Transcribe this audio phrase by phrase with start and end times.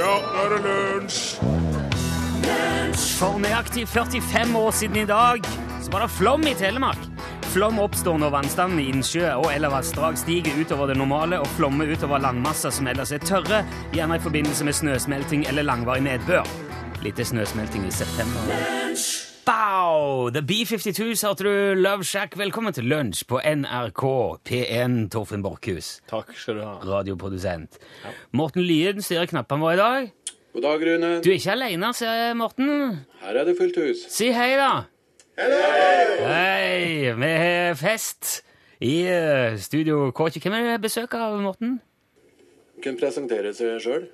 [0.00, 1.18] Ja, nå er det lunsj!
[3.20, 5.44] For nøyaktig 45 år siden i dag
[5.84, 7.02] så var det flom i Telemark.
[7.52, 11.92] Flom oppstår når vannstanden i innsjø og eller vassdrag stiger utover det normale og flommer
[11.92, 16.48] utover landmasser som ellers er tørre, gjerne i forbindelse med snøsmelting eller langvarig nedbør.
[17.04, 18.79] Lite snøsmelting i september.
[19.90, 20.30] Bow!
[20.30, 22.36] The B-52s hørte du Love Shack.
[22.38, 24.02] Velkommen til lunsj på NRK
[24.46, 26.74] P1 Torfinn Borchhus, Takk skal du ha.
[26.86, 27.78] radioprodusent.
[28.38, 30.12] Morten Lyen styrer knappene våre i dag.
[30.54, 31.10] God dag, Rune.
[31.24, 32.70] Du er ikke alene, ser jeg, Morten.
[33.24, 34.04] Her er det fullt hus.
[34.14, 34.70] Si hei, da.
[35.40, 37.10] Hei!
[37.24, 38.36] Vi har fest
[38.78, 40.38] i eh, studio K2.
[40.44, 41.80] Hvem er det besøk av, Morten?
[42.84, 44.06] Kan presentere seg sjøl.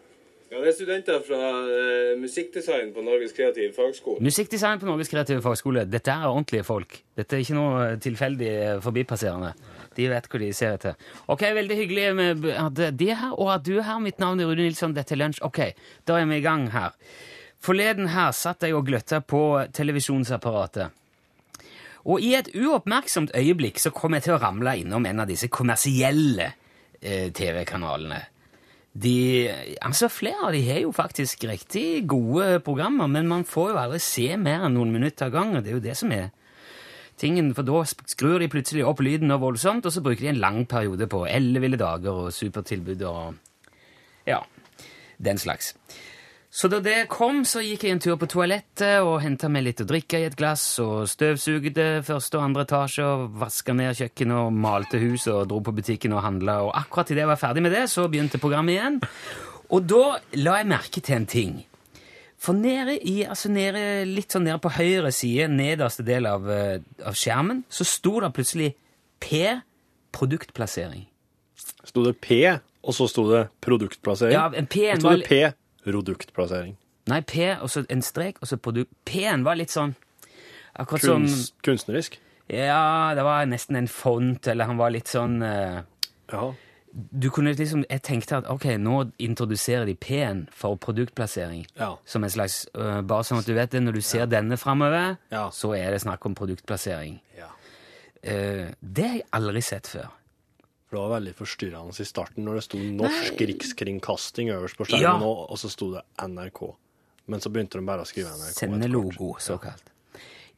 [0.47, 4.23] Ja, Det er studenter fra uh, musikkdesign på Norges kreative fagskole.
[4.23, 5.83] Musikkdesign på Norges kreative fagskole.
[5.91, 7.01] Dette er ordentlige folk.
[7.19, 9.51] Dette er ikke noe tilfeldig eh, forbipasserende.
[9.97, 10.95] De vet hva de ser etter.
[11.33, 13.99] Ok, Veldig hyggelig med at de er her, og at du er her.
[14.05, 14.95] Mitt navn er Rune Nilsson.
[14.95, 15.43] Dette er Lunsj.
[15.43, 15.59] Ok,
[16.07, 16.95] da er vi i gang her.
[17.67, 19.43] Forleden her satt jeg og gløtta på
[19.75, 20.95] televisjonsapparatet.
[22.07, 25.51] Og i et uoppmerksomt øyeblikk så kom jeg til å ramle innom en av disse
[25.51, 26.53] kommersielle
[27.01, 28.21] eh, TV-kanalene.
[28.97, 29.51] De,
[29.85, 34.01] altså Flere av de har jo faktisk riktig gode programmer, men man får jo aldri
[34.01, 35.61] se mer enn noen minutter av gangen.
[35.61, 36.31] Det er jo det som er
[37.21, 40.43] tingen, for da skrur de plutselig opp lyden og voldsomt, og så bruker de en
[40.43, 43.37] lang periode på elleville dager og supertilbud og
[44.29, 44.41] ja,
[45.23, 45.75] den slags.
[46.57, 49.83] Så da det kom, så gikk jeg en tur på toalettet og henta meg litt
[49.83, 54.39] å drikke i et glass, og støvsugde første og andre etasje, og vaska ned kjøkkenet
[54.41, 57.65] og malte huset og dro på butikken og handla, og akkurat idet jeg var ferdig
[57.67, 58.97] med det, så begynte programmet igjen.
[59.69, 60.01] Og da
[60.41, 61.59] la jeg merke til en ting.
[62.41, 66.81] For nede i, altså nede, litt sånn nede på høyre side, nederste del av, eh,
[67.05, 68.71] av skjermen, så sto det plutselig
[69.21, 69.45] P
[70.17, 71.05] produktplassering.
[71.85, 72.41] Sto det P,
[72.81, 74.33] og så sto det produktplassering?
[74.41, 75.45] Ja, en P-en var P,
[75.87, 76.75] produktplassering.
[77.07, 78.91] Nei, P, og så en strek, og så produkt.
[79.07, 79.95] P-en var litt sånn
[80.77, 82.19] Akkurat som Kunst, kunstnerisk?
[82.53, 85.83] Ja, det var nesten en font, eller han var litt sånn eh,
[86.33, 86.49] Ja.
[86.97, 91.67] Du kunne liksom Jeg tenkte at ok, nå introduserer de P-en for produktplassering.
[91.77, 91.95] Ja.
[92.09, 95.17] Som en slags eh, Bare sånn at du vet det, når du ser denne framover,
[95.33, 95.49] Ja.
[95.51, 97.21] så er det snakk om produktplassering.
[97.39, 97.49] ja.
[98.27, 100.09] Eh, det har jeg aldri sett før.
[100.87, 105.21] For det var veldig forstyrrende i starten når det sto Norsk Rikskringkasting øverst på skjermen,
[105.21, 105.35] Ja.
[105.51, 106.63] og, så sto det NRK.
[107.27, 108.55] Men så begynte de bare å skrive NRK.
[108.55, 108.61] hvert.
[108.61, 109.91] Sendelogo, såkalt.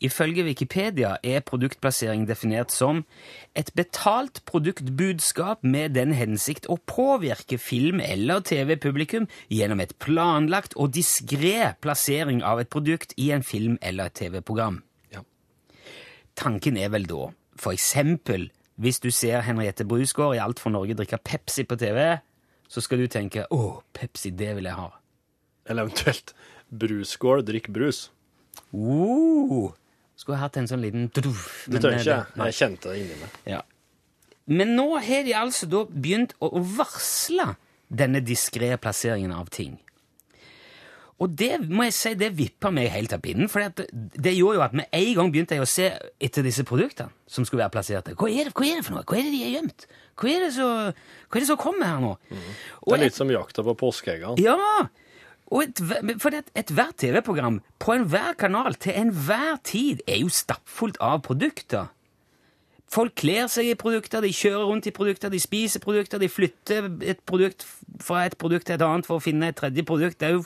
[0.00, 3.00] Ifølge Wikipedia er produktplassering definert som
[3.56, 10.92] et betalt produktbudskap med den hensikt å påvirke film- eller TV-publikum gjennom et planlagt og
[10.92, 14.82] diskré plassering av et produkt i en film- eller TV-program.
[15.10, 15.22] Ja.
[16.36, 20.94] Tanken er vel da, for eksempel, hvis du ser Henriette Brusgaard i Alt for Norge
[20.98, 22.18] drikke Pepsi på TV,
[22.68, 24.92] så skal du tenke 'Å, Pepsi, det vil jeg ha'.
[25.66, 26.34] Eller eventuelt
[26.70, 28.10] Brusgaard, drikk brus.
[28.74, 29.72] Uh,
[30.16, 31.24] skulle hatt en sånn liten Det
[31.68, 32.18] Men tør ikke.
[32.36, 32.46] Nei.
[32.50, 33.36] Jeg kjente det inni meg.
[33.46, 33.62] Ja.
[34.46, 37.56] Men nå har de altså da begynt å varsle
[37.88, 39.78] denne diskré plasseringen av ting.
[41.18, 43.48] Og det må jeg si, det vippa meg helt av pinnen.
[43.50, 45.88] For det, det gjorde jo at med en gang begynte jeg å se
[46.22, 48.14] etter disse produktene som skulle være plassert der.
[48.18, 49.02] Hva er det, hva er det for noe?
[49.08, 49.88] Hva er det de har gjemt?
[50.18, 52.12] Hva er det som hva er det som kommer her nå?
[52.30, 52.38] Det
[52.86, 54.38] Og er litt som jakta på påskeeggene.
[54.46, 54.88] ja!
[55.48, 55.80] Og et,
[56.20, 61.86] for det, ethvert TV-program på enhver kanal til enhver tid er jo stappfullt av produkter.
[62.88, 66.86] Folk kler seg i produkter, de kjører rundt i produkter, de spiser produkter, de flytter
[67.04, 67.66] et produkt
[68.00, 70.24] fra et produkt til et annet for å finne et tredje produkt.
[70.24, 70.40] Jo,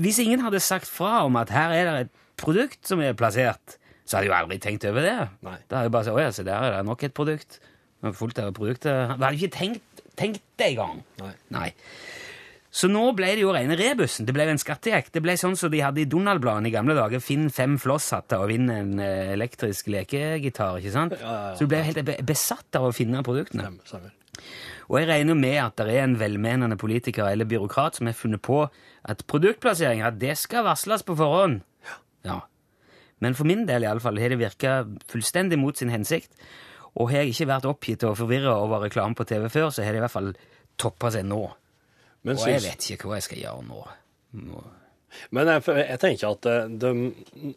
[0.00, 3.76] hvis ingen hadde sagt fra om at her er det et produkt som er plassert,
[4.08, 5.18] så hadde jeg jo aldri tenkt over det.
[5.44, 5.58] Nei.
[5.68, 7.60] Da hadde jeg bare sagt, åja, se der er det nok et produkt.
[8.16, 9.12] Fullt av produkter.
[9.18, 11.02] Da hadde ikke tenkt, tenkt det engang.
[11.20, 11.34] Nei.
[11.52, 11.68] Nei.
[12.78, 14.26] Så nå ble det jo rene rebusen.
[14.28, 15.10] Det ble en skattejakt.
[15.16, 17.22] Det ble sånn som de hadde i Donald-bladene i gamle dager.
[17.24, 20.78] Finn fem flosshatter og vinn en eh, elektrisk lekegitar.
[20.78, 21.16] ikke sant?
[21.18, 21.56] Ja, ja, ja.
[21.58, 23.66] Så du ble helt besatt av å finne produktene.
[23.66, 24.14] Stemmer, stemmer.
[24.88, 28.40] Og jeg regner med at det er en velmenende politiker eller byråkrat som har funnet
[28.46, 28.62] på
[29.08, 31.60] at produktplassering at det skal varsles på forhånd.
[32.24, 32.40] Ja.
[33.18, 36.30] Men for min del i alle fall, har det virka fullstendig mot sin hensikt.
[36.94, 39.92] Og har jeg ikke vært oppgitt og forvirra over reklame på TV før, så har
[39.92, 40.32] det i hvert fall
[40.78, 41.42] toppa seg nå.
[42.28, 43.80] Men, Og jeg vet ikke hva jeg skal gjøre nå.
[44.44, 44.62] nå.
[45.34, 46.92] men jeg, jeg tenker at eh, de,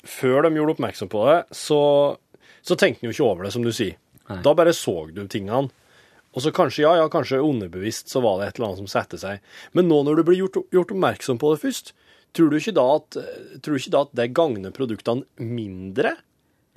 [0.07, 1.81] før de gjorde oppmerksom på det, så,
[2.63, 3.97] så tenkte de jo ikke over det, som du sier.
[4.31, 4.39] Nei.
[4.45, 5.67] Da bare så du tingene.
[6.31, 9.17] Og så kanskje, ja, ja, kanskje underbevisst så var det et eller annet som satte
[9.19, 9.41] seg.
[9.75, 11.91] Men nå når du blir gjort, gjort oppmerksom på det først,
[12.31, 13.17] tror du ikke da at,
[13.59, 16.13] tror du ikke da at det gagner produktene mindre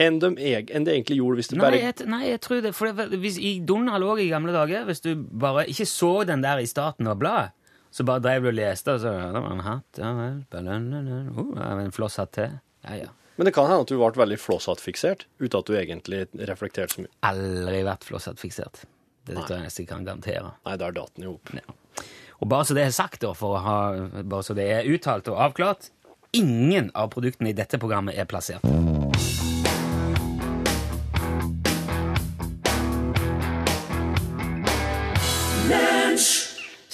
[0.02, 2.72] enn de, eg- enn det egentlig gjorde hvis det Nei, jeg, nei, jeg tror det.
[2.74, 6.42] For det, hvis, I Donald òg i gamle dager, hvis du bare ikke så den
[6.42, 7.54] der i starten av bladet,
[7.94, 10.40] Så bare drev du og leste, og så ja, det var en hatt, ja vel,
[10.50, 12.56] belønne, uh, en flosshatt til.
[12.82, 13.12] Ja, ja.
[13.36, 17.04] Men det kan hende at du ble veldig flosshattfiksert uten at du egentlig reflekterte så
[17.04, 17.12] mye.
[17.26, 18.84] Aldri vært flosshattfiksert.
[19.24, 20.52] Det tror jeg nesten kan garantere.
[20.66, 21.54] Nei, der datt den jo opp.
[21.54, 22.04] Ja.
[22.42, 23.76] Og bare så det er sagt, da, for å ha,
[24.22, 25.88] bare så det er uttalt og avklart,
[26.34, 28.66] ingen av produktene i dette programmet er plassert.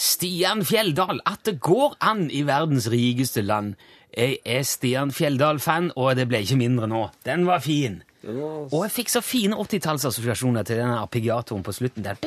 [0.01, 3.75] Stian Fjelldal, at det går an i verdens rikeste land.
[4.17, 7.03] Jeg er Stian Fjelldal-fan, og det ble ikke mindre nå.
[7.27, 8.01] Den var fin.
[8.25, 12.05] Og jeg fikk så fine 80-tallsassosiasjoner til den arpeggiatoren på slutten.
[12.05, 12.19] der.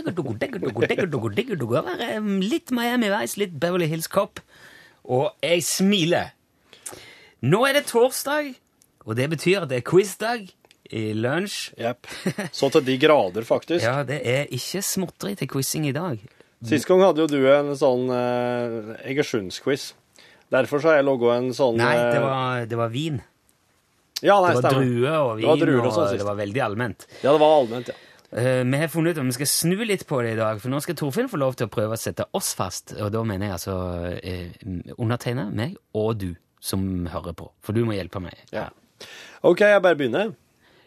[2.17, 4.41] Um, Litt Miami Vice, litt Beverly Hills Cop.
[5.03, 6.31] Og jeg smiler.
[7.43, 8.53] Nå er det torsdag,
[9.03, 10.45] og det betyr at det er quizdag
[10.93, 11.73] i lunsj.
[11.81, 12.07] Jepp.
[12.55, 13.83] Så til de grader, faktisk.
[13.83, 16.21] Ja, det er ikke småtteri til quizing i dag.
[16.67, 19.91] Sist gang hadde jo du en sånn uh, Egersundsk-quiz.
[20.53, 23.19] Derfor så har jeg logga en sånn Nei, det eh, var, det var vin.
[24.23, 24.85] Ja, nei, Det var stemmer.
[24.85, 27.07] druer og vin, Det var druer og og, sånn det var veldig allment.
[27.23, 27.99] Ja, det var allment, ja.
[28.33, 30.73] Uh, vi har funnet ut om vi skal snu litt på det i dag, for
[30.73, 32.95] nå skal Torfinn få lov til å prøve å sette oss fast.
[32.97, 33.75] Og da mener jeg altså
[34.13, 36.31] uh, undertegne meg og du
[36.63, 38.39] som hører på, for du må hjelpe meg.
[38.55, 38.69] ja.
[39.43, 40.29] OK, jeg bare begynner.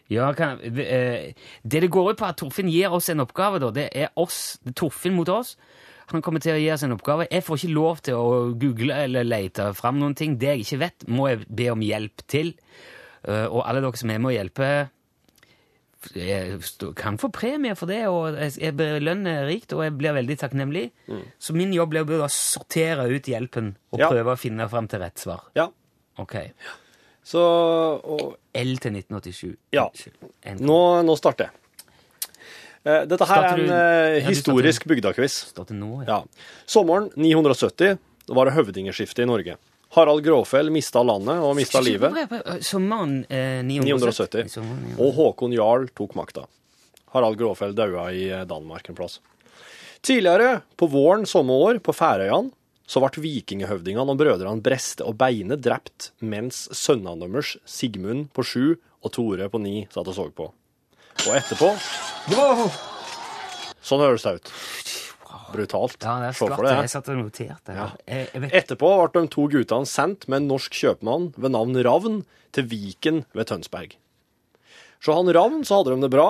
[0.09, 1.33] Ja, kan, eh,
[1.67, 4.57] det det går ut på at Torfinn gir oss en oppgave, da, det er oss,
[4.63, 5.55] det er Torfinn mot oss.
[6.13, 7.27] Han kommer til å gi oss en oppgave.
[7.29, 10.37] Jeg får ikke lov til å google eller lete fram noen ting.
[10.39, 12.53] Det jeg ikke vet, må jeg be om hjelp til.
[13.27, 14.69] Uh, og alle dere som er med å hjelpe,
[16.15, 16.61] jeg
[16.95, 20.91] kan få premie for det, og jeg- belønner rikt, og jeg blir veldig takknemlig.
[21.39, 24.09] Så min jobb blir å sortere ut hjelpen og Ja.
[24.09, 25.41] prøve å finne fram til rett svar.
[25.55, 25.67] Ja.
[26.17, 26.35] Ok.
[27.27, 29.55] Så og, L til 1987.
[29.75, 29.87] Ja.
[30.63, 31.63] Nå, nå starter jeg.
[32.87, 35.41] Eh, Dette her er en eh, historisk bygdaquiz.
[35.51, 36.21] Starter Ja.
[36.69, 37.97] Sommeren 970
[38.31, 39.57] var det høvdingeskifte i Norge.
[39.95, 42.15] Harald Gråfell mista landet og mista livet,
[42.63, 44.47] Sommeren eh, 970.
[44.55, 44.99] 970.
[45.03, 46.45] Og Håkon Jarl tok makta.
[47.15, 49.19] Harald Gråfell daua i Danmark en plass.
[50.05, 52.53] Tidligere, på våren samme år, på Færøyene,
[52.87, 58.65] så ble vikingehøvdingene og brødrene Breste og Beine drept, mens sønnene deres, Sigmund på sju
[59.03, 60.47] og Tore på ni, satt og så på.
[61.27, 61.73] Og etterpå
[63.87, 64.49] Sånn høres det ut.
[65.47, 66.01] Brutalt.
[66.03, 66.73] Ja, det er deg det.
[66.83, 67.75] Jeg satt og noterte.
[67.75, 67.85] Ja.
[68.03, 72.19] Jeg, jeg Etterpå ble de to guttene sendt med en norsk kjøpmann ved navn Ravn
[72.55, 73.95] til Viken ved Tønsberg.
[75.03, 76.27] Så han Ravn så hadde de det bra,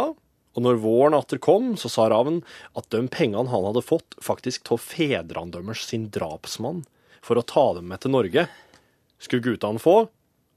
[0.57, 2.41] og når våren atter kom, så sa raven
[2.73, 6.81] at de pengene han hadde fått, faktisk av fedrene deres sin drapsmann,
[7.21, 8.47] for å ta dem med til Norge,
[9.21, 9.97] skulle guttene få,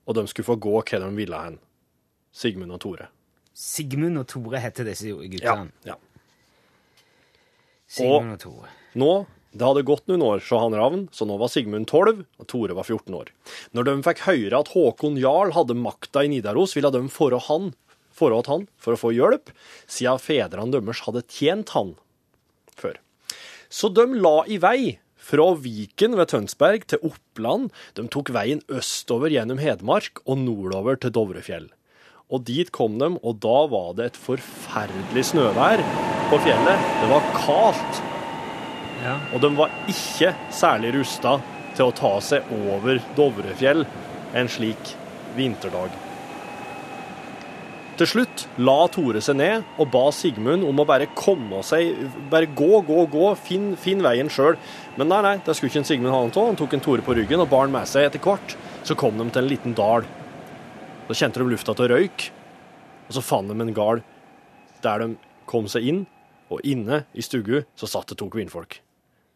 [0.08, 1.58] og de skulle få gå hva de ville hen.
[2.32, 3.10] Sigmund og Tore.
[3.52, 5.68] Sigmund og Tore heter disse guttene.
[5.84, 5.92] ja.
[5.92, 5.98] ja.
[7.90, 8.72] Sigmund og Tore.
[9.00, 9.12] Nå,
[9.50, 12.76] det hadde gått noen år, sa han Ravn, så nå var Sigmund 12, og Tore
[12.78, 13.32] var 14 år.
[13.74, 17.72] Når de fikk høre at Håkon Jarl hadde makta i Nidaros, ville de forå han,
[18.20, 19.52] forråde han for å få hjelp,
[19.90, 21.94] siden fedrene deres hadde tjent han
[22.76, 23.00] før.
[23.70, 24.98] Så de la i vei
[25.30, 27.68] fra Viken ved Tønsberg til Oppland.
[27.94, 31.68] De tok veien østover gjennom Hedmark og nordover til Dovrefjell.
[32.30, 35.82] Og dit kom de, og da var det et forferdelig snøvær
[36.30, 36.90] på fjellet.
[37.02, 38.02] Det var kaldt.
[39.00, 39.16] Ja.
[39.34, 41.38] Og de var ikke særlig rusta
[41.74, 43.82] til å ta seg over Dovrefjell
[44.38, 44.94] en slik
[45.38, 46.09] vinterdag.
[48.00, 51.98] Til slutt la Tore seg ned og ba Sigmund om å bare komme seg
[52.32, 54.56] Bare gå, gå, gå, finn, finn veien sjøl.
[54.96, 56.46] Men nei, nei, det skulle ikke Sigmund ha noe av.
[56.48, 58.56] Han tok en Tore på ryggen og bar han med seg etter hvert.
[58.88, 60.08] Så kom de til en liten dal.
[61.10, 62.26] Så kjente de lufta til røyk,
[63.10, 64.00] og så fant de en gard
[64.80, 65.10] der de
[65.50, 66.02] kom seg inn,
[66.48, 68.80] og inne i stugu så satt det to kvinnfolk.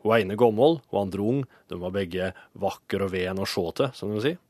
[0.07, 1.45] Hun ene gammel, og andre ung.
[1.69, 4.41] De var begge vakre og ven å se til, som de sier.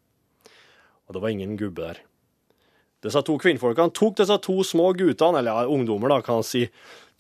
[1.09, 2.05] Og det var ingen gubbe der.
[3.05, 6.65] Disse to kvinnfolkene tok disse to små guttene, eller ja, ungdommer, da, kan man si,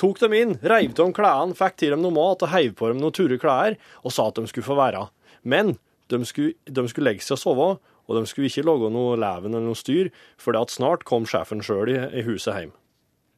[0.01, 2.89] tok dem inn, reiv av dem klærne, fikk til dem noe mat og heiv på
[2.91, 5.07] dem noen ture klær, og sa at de skulle få være.
[5.45, 5.77] Men
[6.13, 7.69] de skulle, de skulle legge seg og sove,
[8.05, 10.11] og de skulle ikke lage noe leven eller noe styr,
[10.41, 12.75] for at snart kom sjefen sjøl i, i huset hjem.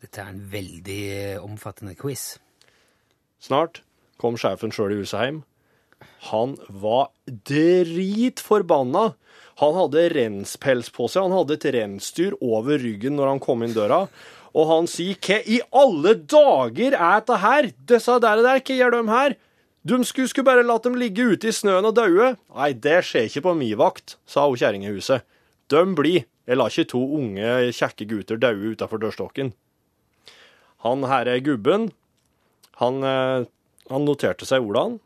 [0.02, 2.36] Dette er en veldig eh, omfattende quiz.
[3.42, 3.82] Snart
[4.22, 5.44] kom sjefen sjøl i huset hjem.
[6.30, 9.14] Han var dritforbanna.
[9.62, 11.26] Han hadde renspels på seg.
[11.26, 14.06] Han hadde et rensdyr over ryggen når han kom inn døra.
[14.56, 17.72] Og han sier 'Hva i alle dager er dette her?
[17.88, 19.36] Disse der, der hva gjør de her?'
[19.86, 22.32] De skulle, skulle bare latt dem ligge ute i snøen og daue.
[22.56, 25.22] Nei, det skjer ikke på mi vakt, sa hun kjerringa i huset.
[25.70, 26.24] De blir.
[26.46, 29.52] Jeg lar ikke to unge, kjekke gutter daue utafor dørstokken.
[30.82, 31.92] Han her er gubben.
[32.82, 33.46] Han, eh,
[33.90, 34.98] han noterte seg ordene,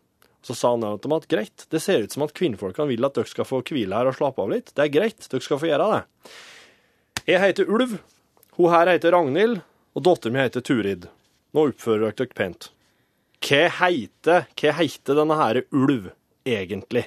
[0.43, 3.19] Så sa han til meg at greit, det ser ut som at kvinnfolkene vil at
[3.19, 4.73] dere skal få hvile her og slappe av litt.
[4.73, 6.33] Det er greit, dere skal få gjøre det.
[7.29, 7.99] Jeg heter Ulv,
[8.57, 9.61] hun her heter Ragnhild,
[9.95, 11.09] og datteren min heter Turid.
[11.53, 12.71] Nå oppfører dere dere pent.
[13.45, 16.11] Hva heter, hva heter denne her Ulv
[16.49, 17.07] egentlig?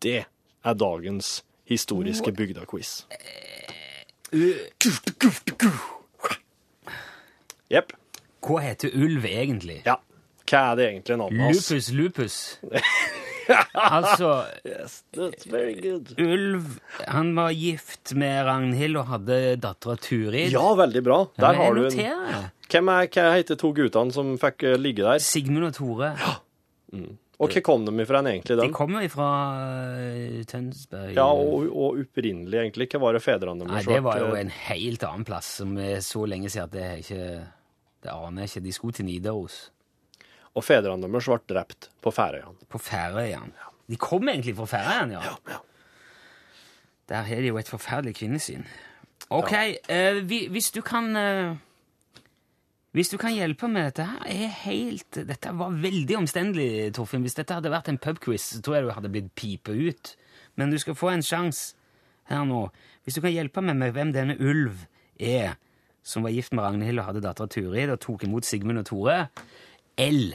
[0.00, 3.04] Det er dagens historiske bygdequiz.
[7.70, 7.92] Jepp.
[8.40, 9.82] Hva heter ulv egentlig?
[9.84, 9.98] Ja.
[10.50, 11.70] Hva er det egentlig navnet hans?
[11.70, 12.36] Lupus lupus.
[13.74, 14.30] altså,
[14.66, 16.12] Yes, that's very good.
[16.18, 20.50] Ulv han var gift med Ragnhild og hadde dattera Turid.
[20.52, 21.22] Ja, veldig bra.
[21.38, 25.02] Der har du en en Hvem er, hva heter to guttene som fikk eh, ligge
[25.02, 25.18] der?
[25.18, 26.12] Sigmund og Tore.
[27.40, 28.72] Og hva kom de ifra egentlig, De den?
[28.76, 29.30] kommer fra
[29.96, 31.14] uh, Tønsberg.
[31.16, 32.90] Ja, og, og opprinnelig, egentlig.
[32.92, 36.02] Hva var det fedrene Nei, deres det var jo en helt annen plass, som er
[36.04, 37.28] så lenge siden at det er ikke
[38.04, 38.64] Det aner jeg ikke.
[38.68, 39.58] De skulle til Nidaros.
[40.58, 42.68] Og fedrene deres ble drept på Færøyene.
[42.68, 43.68] På Færøyene.
[43.90, 45.22] De kom egentlig fra Færøyene, ja.
[45.26, 45.58] ja, ja.
[47.10, 48.62] Der har de jo et forferdelig kvinnesyn.
[49.30, 49.52] Ok,
[49.88, 51.56] eh, vi, hvis du kan uh,
[52.90, 57.22] Hvis du kan hjelpe med dette her, er helt Dette var veldig omstendelig, Torfinn.
[57.22, 60.14] Hvis dette hadde vært en pubquiz, så tror jeg du hadde blitt pipet ut.
[60.54, 61.74] Men du skal få en sjanse
[62.30, 62.68] her nå.
[63.04, 64.86] Hvis du kan hjelpe meg med hvem denne Ulv
[65.18, 65.54] er,
[66.02, 69.18] som var gift med Ragnhild og hadde dattera Turid og tok imot Sigmund og Tore
[70.00, 70.32] L.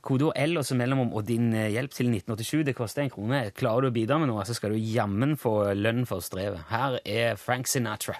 [0.00, 2.62] Kodeord L og så mellomom og din eh, hjelp til 1987.
[2.70, 3.42] Det koster en krone.
[3.56, 6.62] Klarer du å bidra med noe, så skal du jammen få lønn for strevet.
[6.70, 8.16] Her er Frank Sinatra.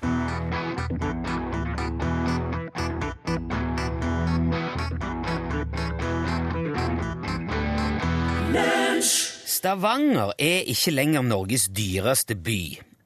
[9.60, 12.60] Stavanger er ikke lenger Norges dyreste by.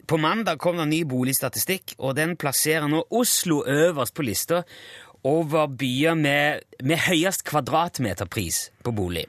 [0.07, 4.61] På mandag kom det ny boligstatistikk, og den plasserer nå Oslo øverst på lista
[5.25, 9.25] over byer med, med høyest kvadratmeterpris på bolig.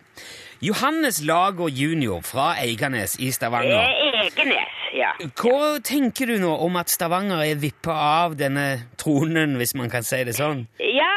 [0.63, 2.21] Johannes Lager jr.
[2.23, 3.83] fra Eiganes i Stavanger.
[4.23, 5.11] Eiganes, ja.
[5.39, 8.65] Hva tenker du nå om at Stavanger er vippa av denne
[8.99, 10.65] tronen, hvis man kan si det sånn?
[10.79, 11.11] Ja,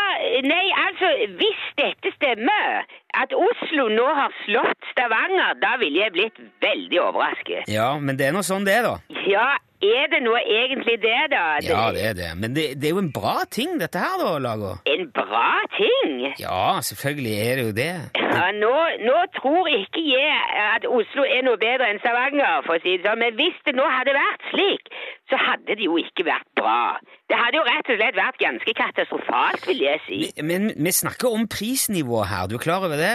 [0.44, 2.82] nei, altså, hvis dette stemmer,
[3.18, 7.70] at Oslo nå har slått Stavanger, da ville jeg blitt veldig overrasket.
[7.72, 9.22] Ja, men det er nå sånn det er, da.
[9.30, 9.48] Ja,
[9.82, 11.44] er det nå egentlig det, da?
[11.62, 12.30] Ja, det er det.
[12.40, 14.72] Men det, det er jo en bra ting, dette her, da, Lago.
[14.90, 16.24] En bra ting?
[16.40, 17.92] Ja, selvfølgelig er det jo det.
[18.18, 18.74] Ja, nå,
[19.06, 20.40] nå tror ikke jeg
[20.74, 23.76] at Oslo er noe bedre enn Stavanger, for å si det sånn, men hvis det
[23.78, 24.90] nå hadde vært slik,
[25.30, 26.98] så hadde det jo ikke vært bra.
[27.28, 30.20] Det hadde jo rett og slett vært ganske katastrofalt, vil jeg si.
[30.40, 32.46] Men vi snakker om prisnivået her.
[32.48, 33.14] Du er klar over det,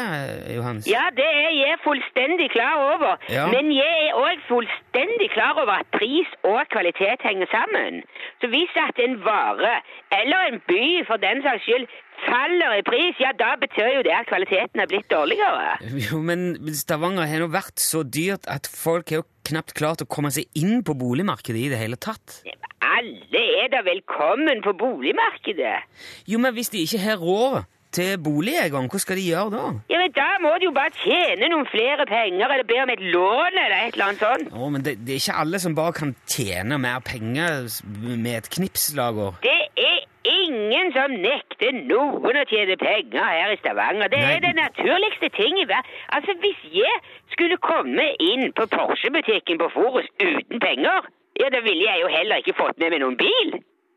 [0.54, 0.86] Johannes?
[0.90, 3.18] Ja, det er jeg fullstendig klar over.
[3.34, 3.48] Ja.
[3.50, 8.02] Men jeg er òg fullstendig klar over at pris og kvalitet henger sammen.
[8.42, 9.74] Så hvis at en vare,
[10.20, 11.86] eller en by for den saks skyld,
[12.28, 15.78] faller i pris, ja, da betyr jo det at kvaliteten er blitt dårligere.
[16.08, 20.10] Jo, men Stavanger har nå vært så dyrt at folk har jo knapt klart å
[20.10, 22.42] komme seg inn på boligmarkedet i det hele tatt.
[22.84, 25.78] Alle er da velkommen på boligmarkedet.
[26.30, 27.64] Jo, men hvis de ikke har råd
[27.96, 29.64] til bolig engang, hva skal de gjøre da?
[29.92, 33.02] Ja, men Da må de jo bare tjene noen flere penger, eller be om et
[33.14, 34.50] lån, eller et eller annet sånt.
[34.54, 37.70] Å, men det, det er ikke alle som bare kan tjene mer penger
[38.26, 39.40] med et knipslager.
[39.46, 44.12] Det er ingen som nekter noen å tjene penger her i Stavanger.
[44.14, 44.32] Det Nei.
[44.36, 45.90] er den naturligste ting i verden.
[46.16, 46.96] Altså, hvis jeg
[47.34, 51.10] skulle komme inn på Porsche-butikken på Forus uten penger,
[51.42, 53.56] ja, da ville jeg jo heller ikke fått med meg noen bil.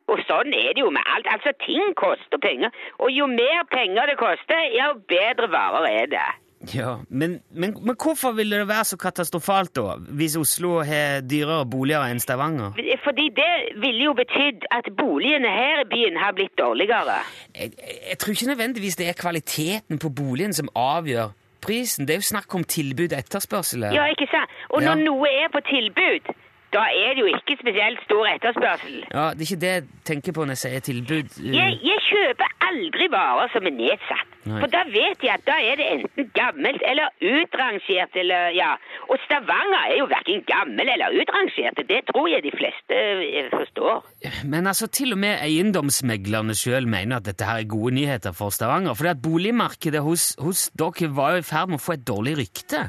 [0.08, 1.26] Og sånn er det jo med alt.
[1.34, 2.70] Altså, ting koster penger.
[3.02, 6.26] Og jo mer penger det koster, jo bedre varer er det.
[6.74, 11.66] Ja, men, men, men hvorfor ville det være så katastrofalt, da, hvis Oslo har dyrere
[11.70, 12.72] boliger enn Stavanger?
[13.04, 13.50] Fordi det
[13.82, 17.18] ville jo betydd at boligene her i byen har blitt dårligere.
[17.54, 17.74] Jeg,
[18.10, 21.34] jeg tror ikke nødvendigvis det er kvaliteten på boligen som avgjør
[21.66, 22.06] prisen.
[22.08, 23.86] Det er jo snakk om tilbud og etterspørsel.
[23.94, 24.50] Ja, ikke sant?
[24.70, 25.04] Og når Ja.
[25.04, 26.32] noe er på tilbud,
[26.76, 28.96] da er det jo ikke spesielt stor etterspørsel.
[29.14, 31.28] Ja, Det er ikke det jeg tenker på når jeg sier tilbud.
[31.40, 34.32] Uh, Jeg, jeg kjøper aldri varer som er nedsatt.
[34.46, 34.60] Nei.
[34.62, 38.68] For da vet jeg at da er det enten gammelt eller utrangert eller ja.
[39.10, 41.80] Og Stavanger er jo verken gammel eller utrangert.
[41.88, 44.04] Det tror jeg de fleste eh, forstår.
[44.44, 48.54] Men altså, til og med eiendomsmeglerne sjøl mener at dette her er gode nyheter for
[48.54, 48.94] Stavanger.
[48.94, 52.86] For boligmarkedet hos, hos dere var jo i ferd med å få et dårlig rykte.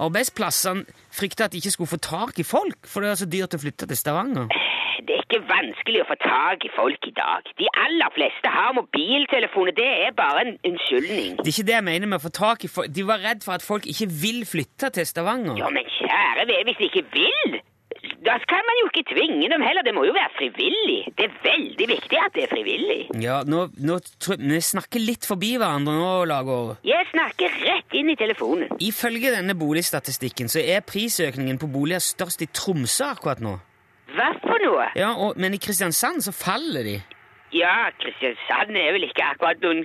[0.00, 0.84] Arbeidsplassene
[1.16, 3.62] frykta at de ikke skulle få tak i folk, for det er så dyrt å
[3.62, 4.48] flytte til Stavanger.
[5.06, 7.50] Det er ikke vanskelig å få tak i folk i dag.
[7.60, 9.76] De aller fleste har mobiltelefoner.
[9.76, 11.36] Det er bare en unnskyldning.
[11.38, 12.90] Det er ikke det jeg mener med å få tak i folk.
[12.96, 15.54] De var redd for at folk ikke vil flytte til Stavanger.
[15.60, 17.60] Ja, men kjære vene, hvis de ikke vil
[18.24, 19.84] da skal man jo ikke tvinge dem heller.
[19.86, 20.98] Det må jo være frivillig.
[21.18, 22.98] Det er veldig viktig at det er frivillig.
[23.22, 26.76] Ja, nå, nå tror jeg, Vi snakker litt forbi hverandre nå, Lagård.
[26.86, 28.72] Jeg snakker rett inn i telefonen.
[28.80, 33.58] Ifølge denne boligstatistikken så er prisøkningen på boliger størst i Tromsø akkurat nå.
[34.16, 34.88] Hva for noe?
[34.96, 36.96] Ja, og, Men i Kristiansand så faller de.
[37.54, 39.84] Ja, Kristiansand er vel ikke akkurat noen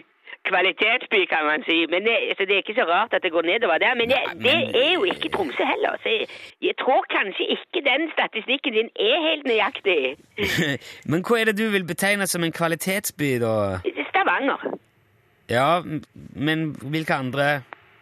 [0.50, 1.78] kvalitetsby, kan man si.
[1.94, 3.94] Men det, så det er ikke så rart at det går nedover der.
[4.00, 5.98] Men, det, det er jo ikke Tromsø heller.
[6.04, 6.28] Så jeg,
[6.68, 10.00] jeg tror kanskje ikke den statistikken din er helt nøyaktig.
[11.12, 13.54] Men hva er det du vil betegne som en kvalitetsby, da?
[14.10, 14.72] Stavanger.
[15.52, 15.82] Ja,
[16.36, 17.62] men hvilke andre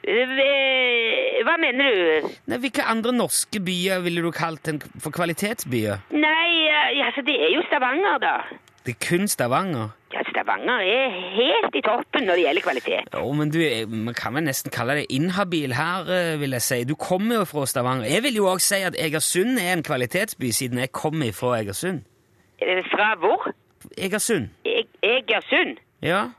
[0.09, 2.29] Eh, Hva mener du?
[2.49, 6.05] Nei, Hvilke andre norske byer ville du kalt en for kvalitetsbyer?
[6.15, 8.35] Nei, eh, altså det er jo Stavanger, da.
[8.85, 9.91] Det er kun Stavanger.
[10.39, 13.09] Stavanger er helt i toppen når det gjelder kvalitet.
[13.13, 13.59] Jo, men du,
[13.91, 16.77] man kan vel nesten kalle deg inhabil her, eh, vil jeg si.
[16.87, 18.07] Du kommer jo fra Stavanger.
[18.07, 22.05] Jeg vil jo òg si at Egersund er en kvalitetsby, siden jeg kommer fra Egersund.
[22.91, 23.49] Fra hvor?
[23.97, 24.47] Egersund?
[24.67, 25.77] E- Egersund?
[26.03, 26.29] Ja.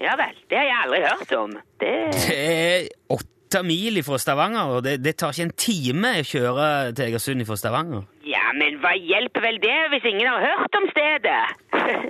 [0.00, 1.54] Ja vel, det har jeg aldri hørt om.
[1.80, 1.94] Det...
[2.16, 6.66] Det er åtte mil fra Stavanger, og det, det tar ikke en time å kjøre
[6.96, 8.08] til Egersund fra Stavanger.
[8.26, 11.40] Ja, men hva hjelper vel det hvis ingen har hørt om stedet?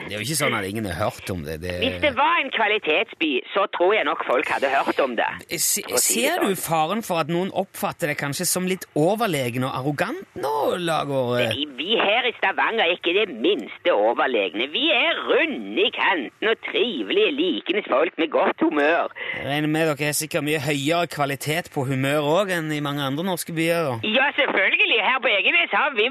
[0.06, 1.58] Det er jo ikke sånn at ingen har hørt om det.
[1.60, 1.74] det...
[1.82, 5.26] Hvis det var en kvalitetsby, så tror jeg nok folk hadde hørt om det.
[5.50, 6.62] Se, si det ser du sånn.
[6.62, 10.54] faren for at noen oppfatter det kanskje som litt overlegen og arrogant nå,
[10.86, 11.42] Lagård?
[11.42, 14.70] Nei, Vi her i Stavanger er ikke det minste overlegne.
[14.72, 19.12] Vi er runde i kanten og trivelige, likende folk med godt humør.
[19.36, 23.04] Jeg regner med dere har sikkert mye høyere kvalitet på humør òg enn i mange
[23.04, 24.00] andre norske byer.
[24.16, 25.02] Ja, selvfølgelig.
[25.06, 26.05] Her på Egenes har vi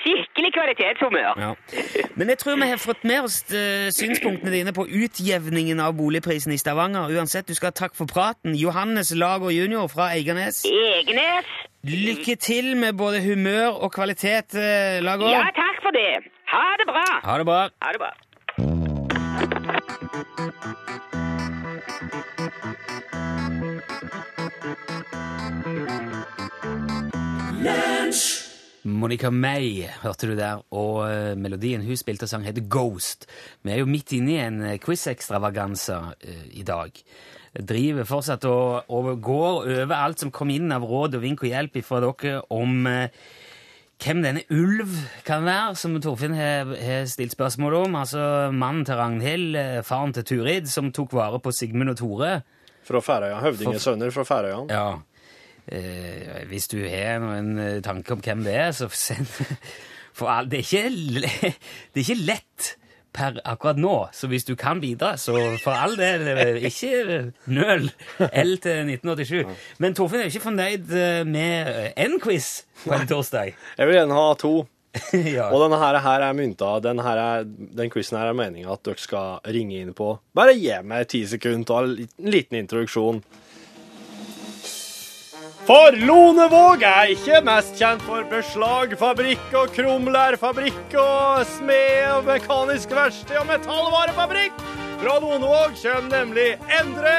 [0.00, 1.40] skikkelig kvalitetshumør.
[1.40, 1.52] Ja.
[2.16, 6.54] Men jeg tror vi har fått med oss eh, synspunktene dine på utjevningen av boligprisen
[6.54, 7.10] i Stavanger.
[7.16, 8.56] Uansett, du skal ha takk for praten.
[8.58, 9.86] Johannes Lager jr.
[9.92, 10.64] fra Eiganes.
[10.68, 11.50] Egenes?
[11.86, 15.30] Lykke til med både humør og kvalitet, eh, Lager.
[15.30, 16.26] Ja, takk for det.
[16.50, 17.06] Ha det bra.
[17.24, 17.60] Ha det bra.
[17.82, 18.14] Ha det bra.
[28.86, 33.26] Monica May hørte du der, og eh, melodien hun spilte og sang heter Ghost.
[33.66, 36.94] Vi er jo midt inne i en eh, quiz-ekstravaganse eh, i dag.
[37.56, 41.50] Driver fortsatt og, og går over alt som kom inn av råd og vink og
[41.50, 42.84] hjelp fra dere om
[43.96, 44.92] hvem denne Ulv
[45.24, 47.96] kan være, som Torfinn har har stilt spørsmål om.
[47.96, 49.56] Altså mannen til Ragnhild,
[49.88, 52.34] faren til Turid, som tok vare på Sigmund og Tore.
[52.86, 53.40] Fra Færøya.
[53.40, 54.68] Høvdingesønner fra Færøyene.
[54.68, 55.15] Ja.
[55.66, 59.26] Eh, hvis du har noen eh, tanke om hvem det er, så send
[60.16, 61.50] For all, det, er ikke,
[61.92, 62.68] det er ikke lett
[63.16, 67.88] per akkurat nå, så hvis du kan bidra, så for all del, eh, ikke nøl.
[68.20, 69.58] L til 1987.
[69.82, 73.54] Men Torfinn er jo ikke fornøyd eh, med én quiz på en torsdag.
[73.78, 74.54] Jeg vil gjerne ha to.
[75.36, 75.50] ja.
[75.50, 76.76] Og denne her, her er mynta.
[76.84, 77.48] Den, her er,
[77.80, 80.14] den quizen her er meninga at dere skal ringe inn på.
[80.36, 83.20] Bare gi meg ti sekunder og en liten introduksjon.
[85.66, 93.34] For Lonevåg er ikke mest kjent for beslagfabrikk og krumlærfabrikk og smed og mekanisk verksted
[93.40, 94.60] og metallvarefabrikk.
[95.00, 97.16] Fra Lonevåg kommer nemlig Endre,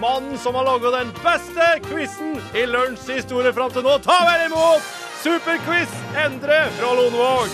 [0.00, 3.98] mannen som har laga den beste quizen i Lunsjs historie fram til nå.
[4.08, 4.88] Ta vel imot
[5.20, 5.92] Superquiz
[6.24, 7.52] Endre fra Lonevåg.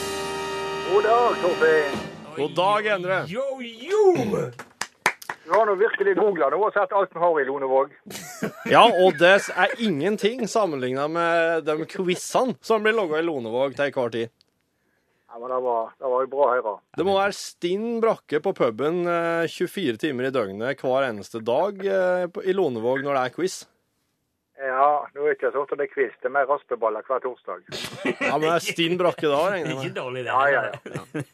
[0.93, 2.01] God dag, Torfinn.
[2.39, 3.21] God dag, Endre.
[3.35, 4.76] Yo, yo!
[5.47, 7.93] Du har nå virkelig googla nå og sett alt vi har i Lonevåg.
[8.67, 13.87] Ja, og det er ingenting sammenligna med de quizene som blir logga i Lonevåg til
[13.87, 14.33] enhver tid.
[15.31, 16.75] Ja, men det var, det var jo bra å høre.
[16.99, 21.79] Det må være stinn brakke på puben eh, 24 timer i døgnet hver eneste dag
[21.85, 23.61] eh, i Lonevåg når det er quiz.
[24.57, 27.21] Ja, nå er det ikke sånn ofte det er quiz, det er mer raspeballer hver
[27.21, 27.67] torsdag.
[28.25, 30.33] Ja, men det er stinn brakke da, regner jeg Ikke dårlig, det.
[30.33, 31.25] Ja, ja, ja.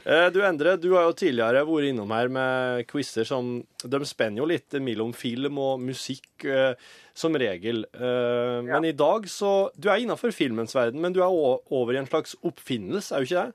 [0.00, 3.52] Eh, Du Endre, du har jo tidligere vært innom her med quizer som
[3.84, 6.74] De spenner jo litt mellom film og musikk eh,
[7.14, 7.84] som regel.
[7.94, 12.00] Men Men i dag så Du er innafor filmens verden, men du er over i
[12.02, 13.54] en slags oppfinnelse, er du ikke det?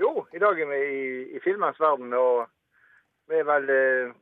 [0.00, 1.04] Jo, i dag er vi i,
[1.36, 2.46] i filmens verden, og
[3.28, 4.16] vi er vel eh,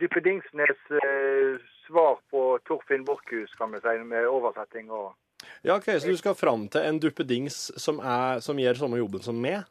[0.00, 5.12] Duppedingsnes eh, svar på Torfinn Borchhus, kan vi si, med oversetting og
[5.62, 9.22] Ja, ok, Så du skal fram til en duppedings som, er, som gjør samme jobben
[9.22, 9.64] som meg?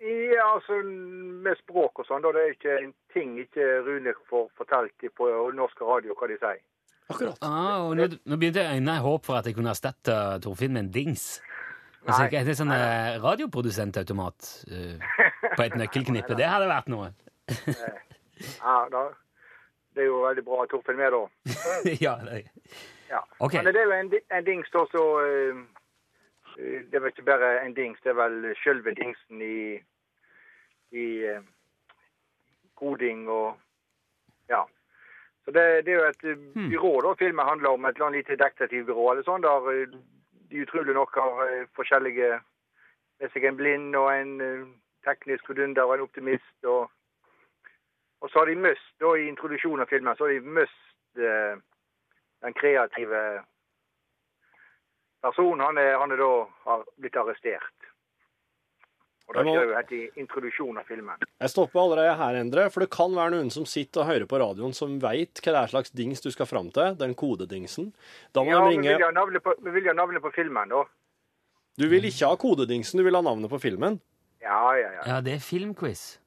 [0.00, 2.32] Ja, altså med språk og sånn, da.
[2.32, 6.62] Det er ikke en ting ikke Rune får fortalt på norsk radio hva de sier.
[7.06, 7.38] Akkurat.
[7.44, 10.74] Ah, og nå, nå begynte jeg å øyne håp for at jeg kunne erstatte Torfinn
[10.74, 11.26] med en dings.
[12.06, 12.42] Altså, Nei.
[12.46, 15.06] det er sånn eh, radioprodusentautomat uh,
[15.56, 16.36] på et nøkkelknippe.
[16.38, 17.12] Det hadde vært noe.
[18.36, 19.06] Ja, da,
[19.96, 21.54] Det er jo veldig bra at Torfinn er med, da.
[22.04, 22.42] ja, det,
[23.08, 23.22] Ja.
[23.40, 23.62] Okay.
[23.62, 25.60] Men det er jo en, en dings da så eh,
[26.58, 29.78] det er vel ikke bare en dings, det er vel selve dingsen i,
[30.92, 31.40] i uh,
[32.76, 33.56] koding og
[34.52, 34.64] ja.
[35.44, 38.24] Så det, det er jo et eh, byrå da, filmen handler om, et eller annet
[38.26, 39.88] lite detektivbyrå eller sånn, der
[40.50, 41.46] de utrolig nok har
[41.78, 42.34] forskjellige
[43.20, 44.36] med seg en blind og en
[45.08, 46.56] teknisk vidunder og en optimist.
[46.68, 46.90] Og,
[48.24, 51.58] og så har de mist, da i introduksjonen av filmen, så har de mist eh,
[52.44, 53.22] den kreative
[55.24, 55.64] personen.
[55.66, 56.30] Han er, han er da
[56.68, 57.72] har blitt arrestert.
[59.26, 61.24] Og da Jeg skjer jo helt i introduksjonen av filmen.
[61.42, 64.38] Jeg stopper allerede her, Endre, for det kan være noen som sitter og hører på
[64.38, 67.90] radioen som veit hva det er slags dings du skal fram til, den kodedingsen.
[68.30, 70.70] Da må Ja, de vi vil ringe ha på, vi vil ha navnet på filmen,
[70.70, 70.84] da.
[71.76, 73.98] Du vil ikke ha kodedingsen, du vil ha navnet på filmen?
[74.40, 75.02] Ja, ja, ja.
[75.10, 76.20] Ja, det er filmquiz.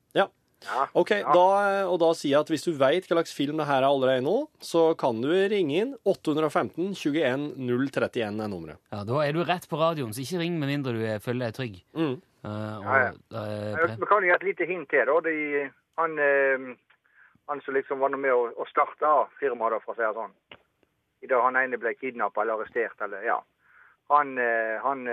[0.65, 0.87] Ja.
[0.99, 1.33] OK, ja.
[1.33, 1.43] da,
[1.87, 4.23] og da sier jeg at hvis du veit hva slags film det her er allerede
[4.25, 8.79] nå, så kan du ringe inn 815 21 031 er nummeret.
[8.91, 11.47] Ja, Da er du rett på radioen, så ikke ring med mindre du er- føler
[11.47, 11.79] deg trygg.
[11.95, 12.17] Mm.
[12.43, 13.11] Uh, og, Ja, ja.
[13.31, 15.05] Uh, jeg kan gi et lite hint til.
[15.05, 15.19] da.
[15.21, 16.75] De, han, uh,
[17.49, 20.35] han som liksom var med å, å starte firmaet, da, for å si det sånn.
[21.23, 23.39] I dag han ene ble kidnappa eller arrestert, eller ja.
[24.09, 25.03] Han, eh, han